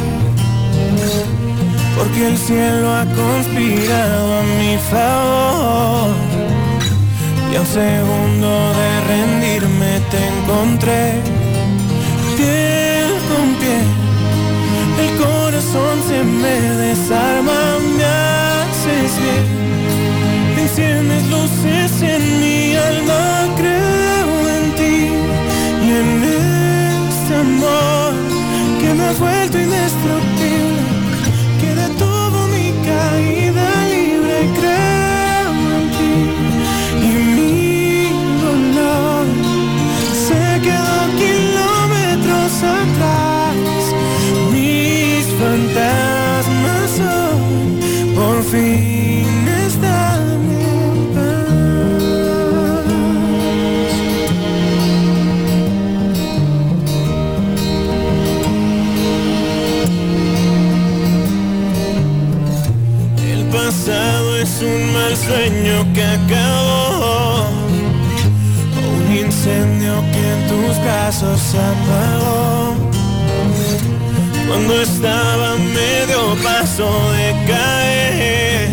porque 1.97 2.29
el 2.29 2.39
cielo 2.39 2.95
ha 2.95 3.05
conspirado 3.05 4.39
a 4.39 4.43
mi 4.59 4.77
favor. 4.91 6.15
Y 7.51 7.57
a 7.57 7.61
un 7.61 7.67
segundo 7.67 8.51
de 8.79 8.91
rendirme 9.11 9.93
te 10.13 10.21
encontré, 10.35 11.03
piel 12.37 13.11
con 13.29 13.47
piel, 13.61 13.89
el 15.03 15.11
corazón 15.19 15.97
se 16.09 16.23
me 16.23 16.57
desarma, 16.87 17.79
me 17.97 18.05
haces 18.05 19.13
bien 19.21 19.92
Tienes 20.75 21.27
luces 21.29 22.03
en 22.03 22.41
mi 22.41 22.75
alma, 22.75 23.55
creo 23.59 24.49
en 24.57 24.75
ti 24.75 25.09
y 25.85 25.91
en 26.01 26.25
este 26.25 27.35
amor 27.35 28.15
que 28.81 28.95
me 28.95 29.05
ha 29.05 29.13
vuelto 29.13 29.59
indestructible, 29.59 30.83
que 31.61 31.75
detuvo 31.75 32.49
mi 32.49 32.73
caída 32.89 33.69
libre, 33.95 34.37
creo 34.59 35.53
en 35.77 35.87
ti 35.99 36.15
y 37.03 37.13
mi 37.37 38.09
dolor 38.41 39.27
se 40.27 40.43
quedó 40.63 40.99
kilómetros 41.23 42.53
atrás, 42.81 43.55
mis 44.51 45.25
fantasmas 45.39 46.91
hoy 46.99 48.15
por 48.15 48.43
fin. 48.45 49.02
Un 64.65 64.93
mal 64.93 65.17
sueño 65.17 65.87
que 65.95 66.03
acabó, 66.03 67.49
un 68.95 69.17
incendio 69.17 69.95
que 70.13 70.33
en 70.33 70.49
tus 70.49 70.79
brazos 70.83 71.55
apagó. 71.55 72.75
Cuando 74.49 74.83
estaba 74.83 75.57
medio 75.57 76.37
paso 76.43 76.89
de 77.13 77.53
caer, 77.53 78.69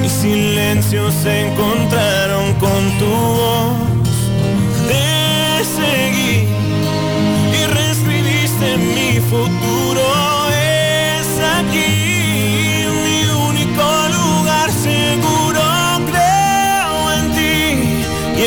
mis 0.00 0.12
silencios 0.12 1.14
se 1.22 1.48
encontraron 1.48 2.54
con 2.54 2.98
tu 2.98 3.06
voz. 3.06 3.87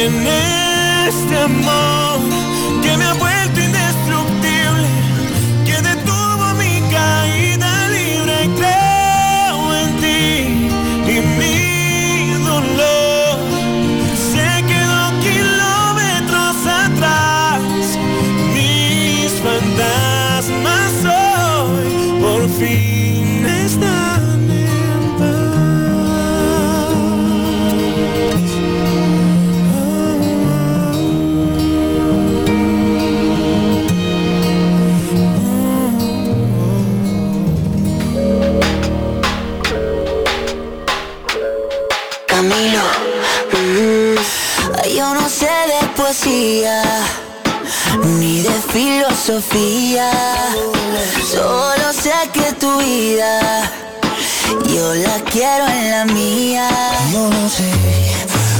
En 0.03 0.27
este 1.07 1.37
amor 1.37 2.00
Mm, 42.43 44.15
yo 44.95 45.13
no 45.13 45.29
sé 45.29 45.45
de 45.45 45.87
poesía, 45.95 46.81
ni 48.03 48.41
de 48.41 48.49
filosofía. 48.73 50.09
Solo 51.31 51.93
sé 51.93 52.13
que 52.33 52.51
tu 52.53 52.77
vida, 52.79 53.71
yo 54.73 54.95
la 54.95 55.19
quiero 55.25 55.67
en 55.67 55.91
la 55.91 56.05
mía. 56.05 56.67
Yo 57.11 57.29
no 57.29 57.47
sé 57.47 57.71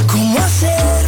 cómo 0.06 0.38
hacer. 0.38 1.01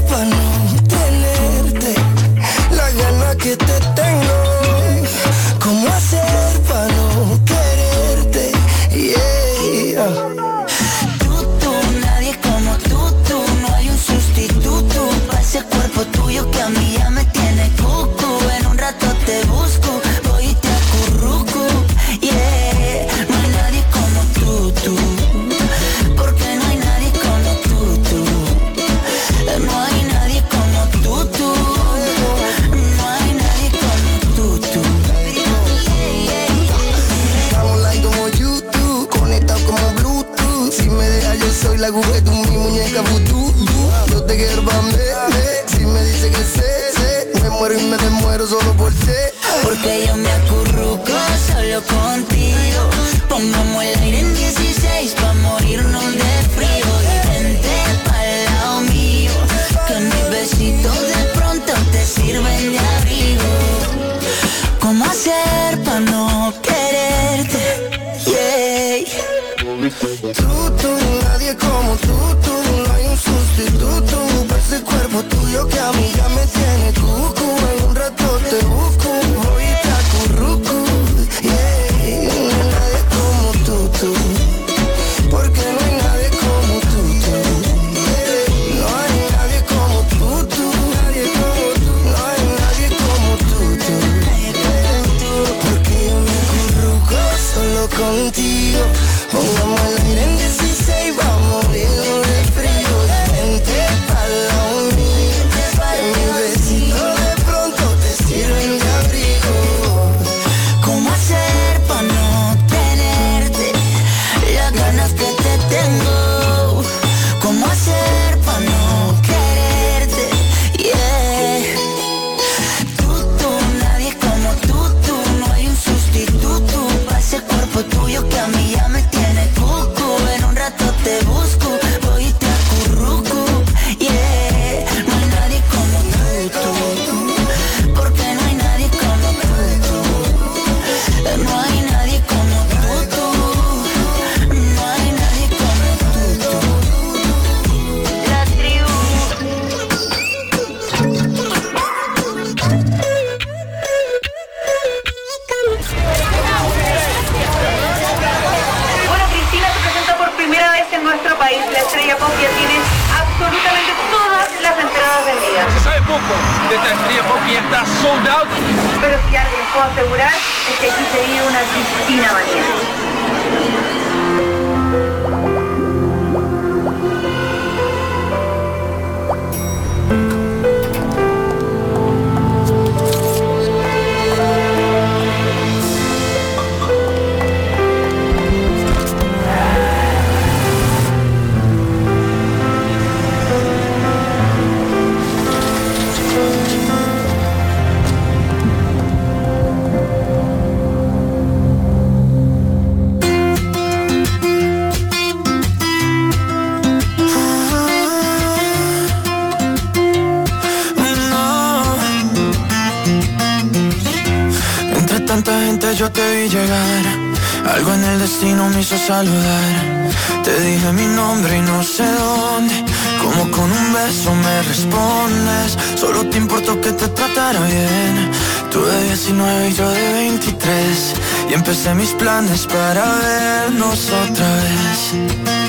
Planes 232.35 232.67
para 232.67 233.05
vernos 233.05 234.11
otra 234.11 234.49
vez. 234.63 235.15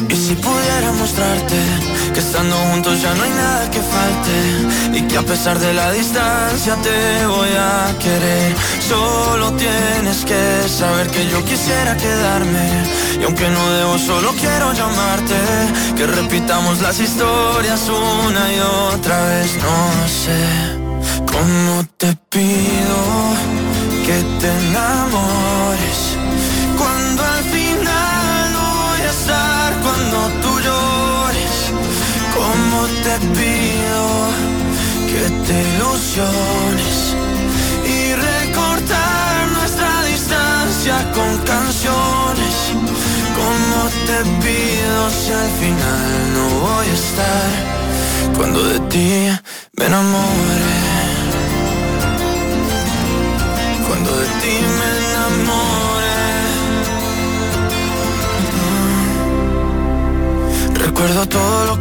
Y 0.09 0.15
si 0.15 0.35
pudiera 0.35 0.91
mostrarte 0.93 1.57
Que 2.13 2.19
estando 2.19 2.55
juntos 2.71 3.01
ya 3.01 3.13
no 3.13 3.23
hay 3.23 3.29
nada 3.29 3.69
que 3.69 3.79
falte. 3.79 4.97
Y 4.97 5.01
que 5.07 5.17
a 5.17 5.21
pesar 5.21 5.59
de 5.59 5.73
la 5.73 5.91
distancia 5.91 6.75
te 6.81 7.25
voy 7.27 7.49
a 7.49 7.95
querer. 7.99 8.55
Solo 8.87 9.51
tienes 9.53 10.25
que 10.25 10.67
saber 10.67 11.07
que 11.07 11.27
yo 11.29 11.43
quisiera 11.45 11.95
quedarme. 11.97 12.67
Y 13.19 13.23
aunque 13.25 13.47
no 13.49 13.63
debo 13.77 13.97
solo 13.99 14.31
quiero 14.39 14.73
llamarte. 14.73 15.39
Que 15.97 16.07
repitamos 16.07 16.81
las 16.81 16.99
historias 16.99 17.81
una 17.89 18.43
y 18.53 18.59
otra 18.93 19.17
vez. 19.29 19.51
No 19.67 20.07
sé 20.07 20.41
¿Cómo 21.33 21.83
te 21.97 22.15
pido 22.29 22.97
que 24.05 24.17
te 24.39 24.49
enamores? 24.67 25.44
Te 33.19 33.27
pido 33.27 34.03
que 35.07 35.23
te 35.47 35.55
ilusiones? 35.75 37.15
Y 37.85 38.13
recortar 38.13 39.47
nuestra 39.53 40.03
distancia 40.05 41.11
con 41.13 41.37
canciones. 41.45 42.55
¿Cómo 43.39 43.89
te 44.07 44.19
pido 44.43 45.09
si 45.09 45.31
al 45.31 45.49
final 45.61 46.33
no 46.33 46.45
voy 46.59 46.87
a 46.87 46.93
estar 46.93 47.75
cuando 48.37 48.63
de 48.63 48.79
ti 48.91 49.29
me 49.77 49.85
enamoré. 49.85 50.34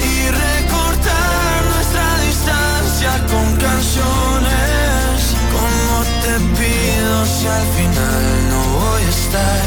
Y 0.00 0.28
recortar 0.30 1.64
nuestra 1.74 2.18
distancia 2.24 3.12
con 3.30 3.46
canciones. 3.56 5.36
Como 5.52 5.94
te 6.22 6.34
pido 6.56 7.26
si 7.26 7.46
al 7.46 7.66
final 7.76 8.24
no 8.50 8.60
voy 8.78 9.02
a 9.02 9.08
estar 9.08 9.64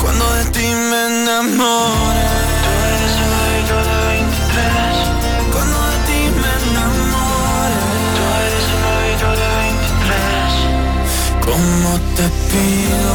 Cuando 0.00 0.24
de 0.36 0.44
ti 0.46 0.66
me 0.66 1.00
enamore. 1.22 2.26
Tú 2.64 2.70
eres 2.88 3.14
el 3.24 3.32
ojito 3.38 3.76
de 3.88 3.96
23 4.16 5.52
Cuando 5.52 5.78
de 5.90 5.98
ti 6.08 6.20
me 6.40 6.52
enamore. 6.64 7.80
Tú 8.16 8.22
eres 8.46 8.66
el 8.76 8.82
ojito 8.96 9.28
de 9.40 9.48
23 9.68 11.48
Como 11.48 11.90
te 12.16 12.26
pido 12.50 13.14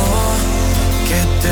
que 1.09 1.19
te 1.41 1.51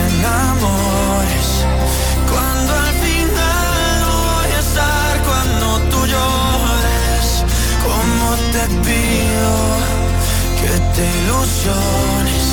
te 10.94 11.06
ilusiones 11.24 12.46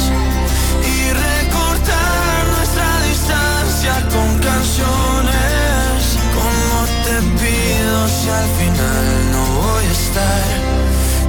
Y 0.85 1.10
recortar 1.12 2.47
nuestra 2.56 2.89
distancia 3.09 3.94
con 4.12 4.28
canciones. 4.39 5.98
Como 6.36 6.77
te 7.05 7.16
pido 7.40 7.98
si 8.09 8.28
al 8.28 8.48
final 8.60 9.06
no 9.32 9.43
voy 9.60 9.85
a 9.85 9.86
estar 9.90 10.47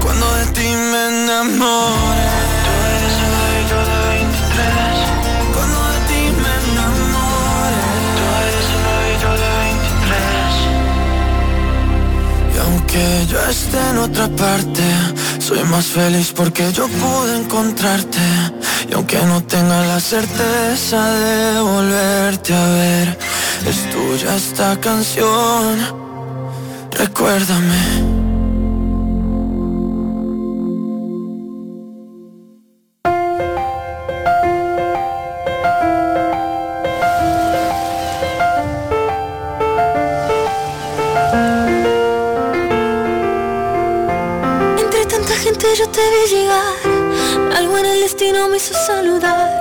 Cuando 0.04 0.26
de 0.36 0.46
ti 0.58 0.70
me 0.92 1.02
enamore. 1.24 2.28
Tú 2.66 2.72
eres 2.96 3.16
el 3.26 3.34
ojito 3.44 3.78
de 3.90 3.98
23 4.18 5.56
Cuando 5.56 5.80
de 5.92 6.00
ti 6.10 6.22
me 6.44 6.54
enamore. 6.64 7.84
Tú 8.18 8.24
eres 8.42 8.68
el 8.76 8.84
ojito 8.96 9.30
de 9.44 9.50
23 9.68 10.16
Y 12.54 12.58
aunque 12.66 13.04
yo 13.32 13.40
esté 13.50 13.80
en 13.92 13.98
otra 13.98 14.28
parte 14.28 14.84
Soy 15.50 15.64
más 15.64 15.88
feliz 15.88 16.32
porque 16.36 16.72
yo 16.72 16.88
pude 16.88 17.36
encontrarte. 17.40 18.20
Y 18.88 18.94
aunque 18.94 19.18
no 19.26 19.42
tenga 19.42 19.84
la 19.84 20.00
certeza 20.00 21.12
de 21.12 21.60
volverte 21.60 22.54
a 22.54 22.68
ver 22.70 23.18
Es 23.66 23.90
tuya 23.90 24.36
esta 24.36 24.80
canción. 24.80 25.80
Recuérdame 26.92 28.19
te 46.00 46.36
llegar 46.36 46.74
Algo 47.56 47.78
en 47.78 47.86
el 47.86 48.02
destino 48.02 48.48
me 48.50 48.58
hizo 48.58 48.74
saludar. 48.74 49.60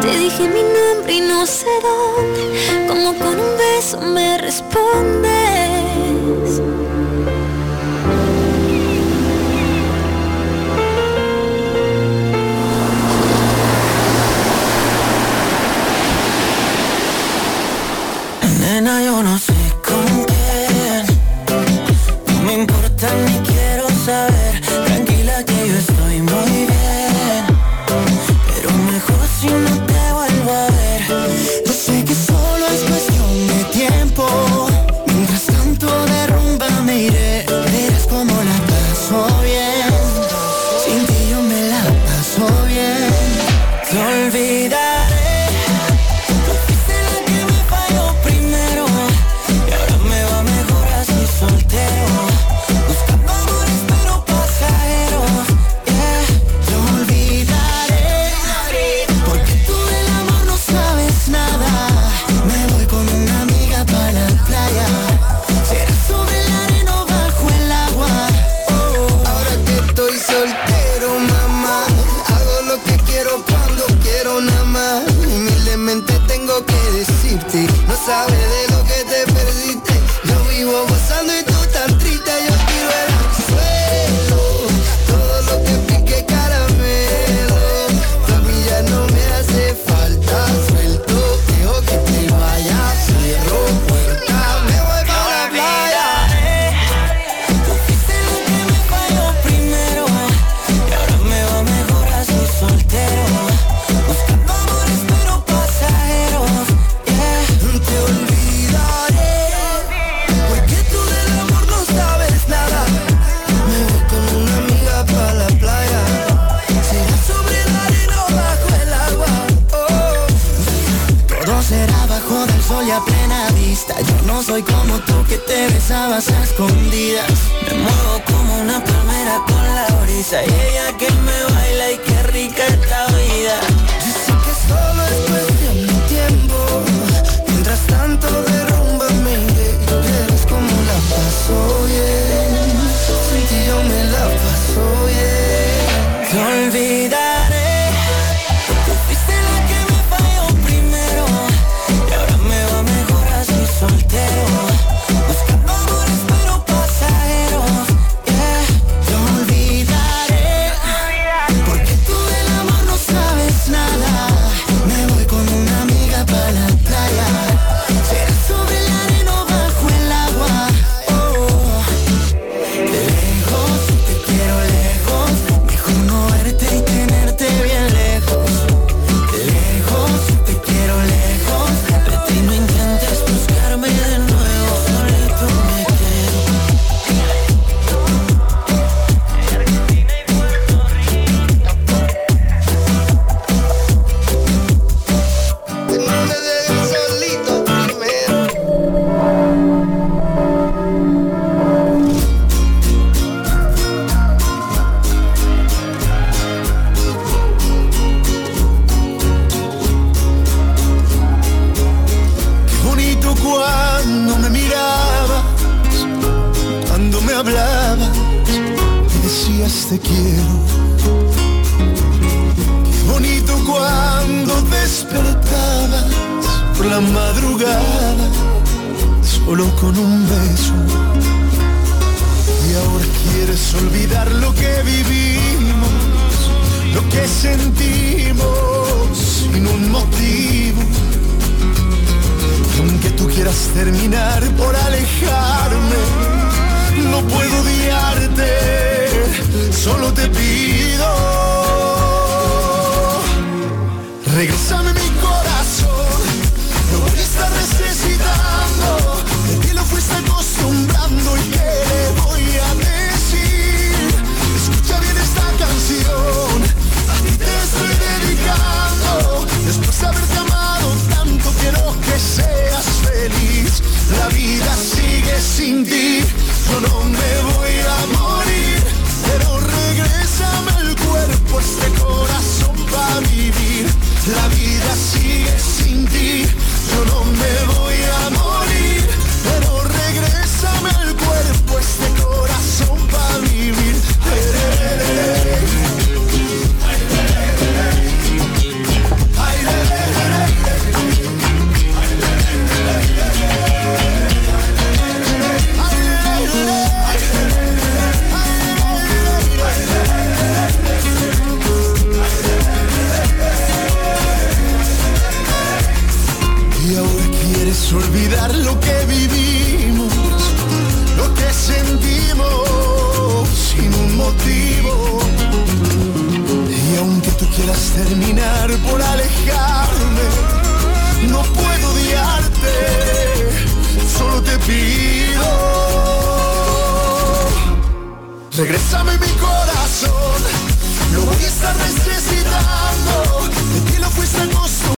Te 0.00 0.18
dije 0.18 0.48
mi 0.48 0.62
nombre 0.62 1.12
y 1.14 1.20
no 1.20 1.46
sé 1.46 1.66
dónde 1.82 2.86
Como 2.88 3.14
con 3.18 3.38
un 3.40 3.56
beso 3.56 4.00
me 4.00 4.38
respondes. 4.38 5.30
Nena, 18.60 19.02
yo 19.02 19.22
no 19.22 19.38
sé 19.38 19.69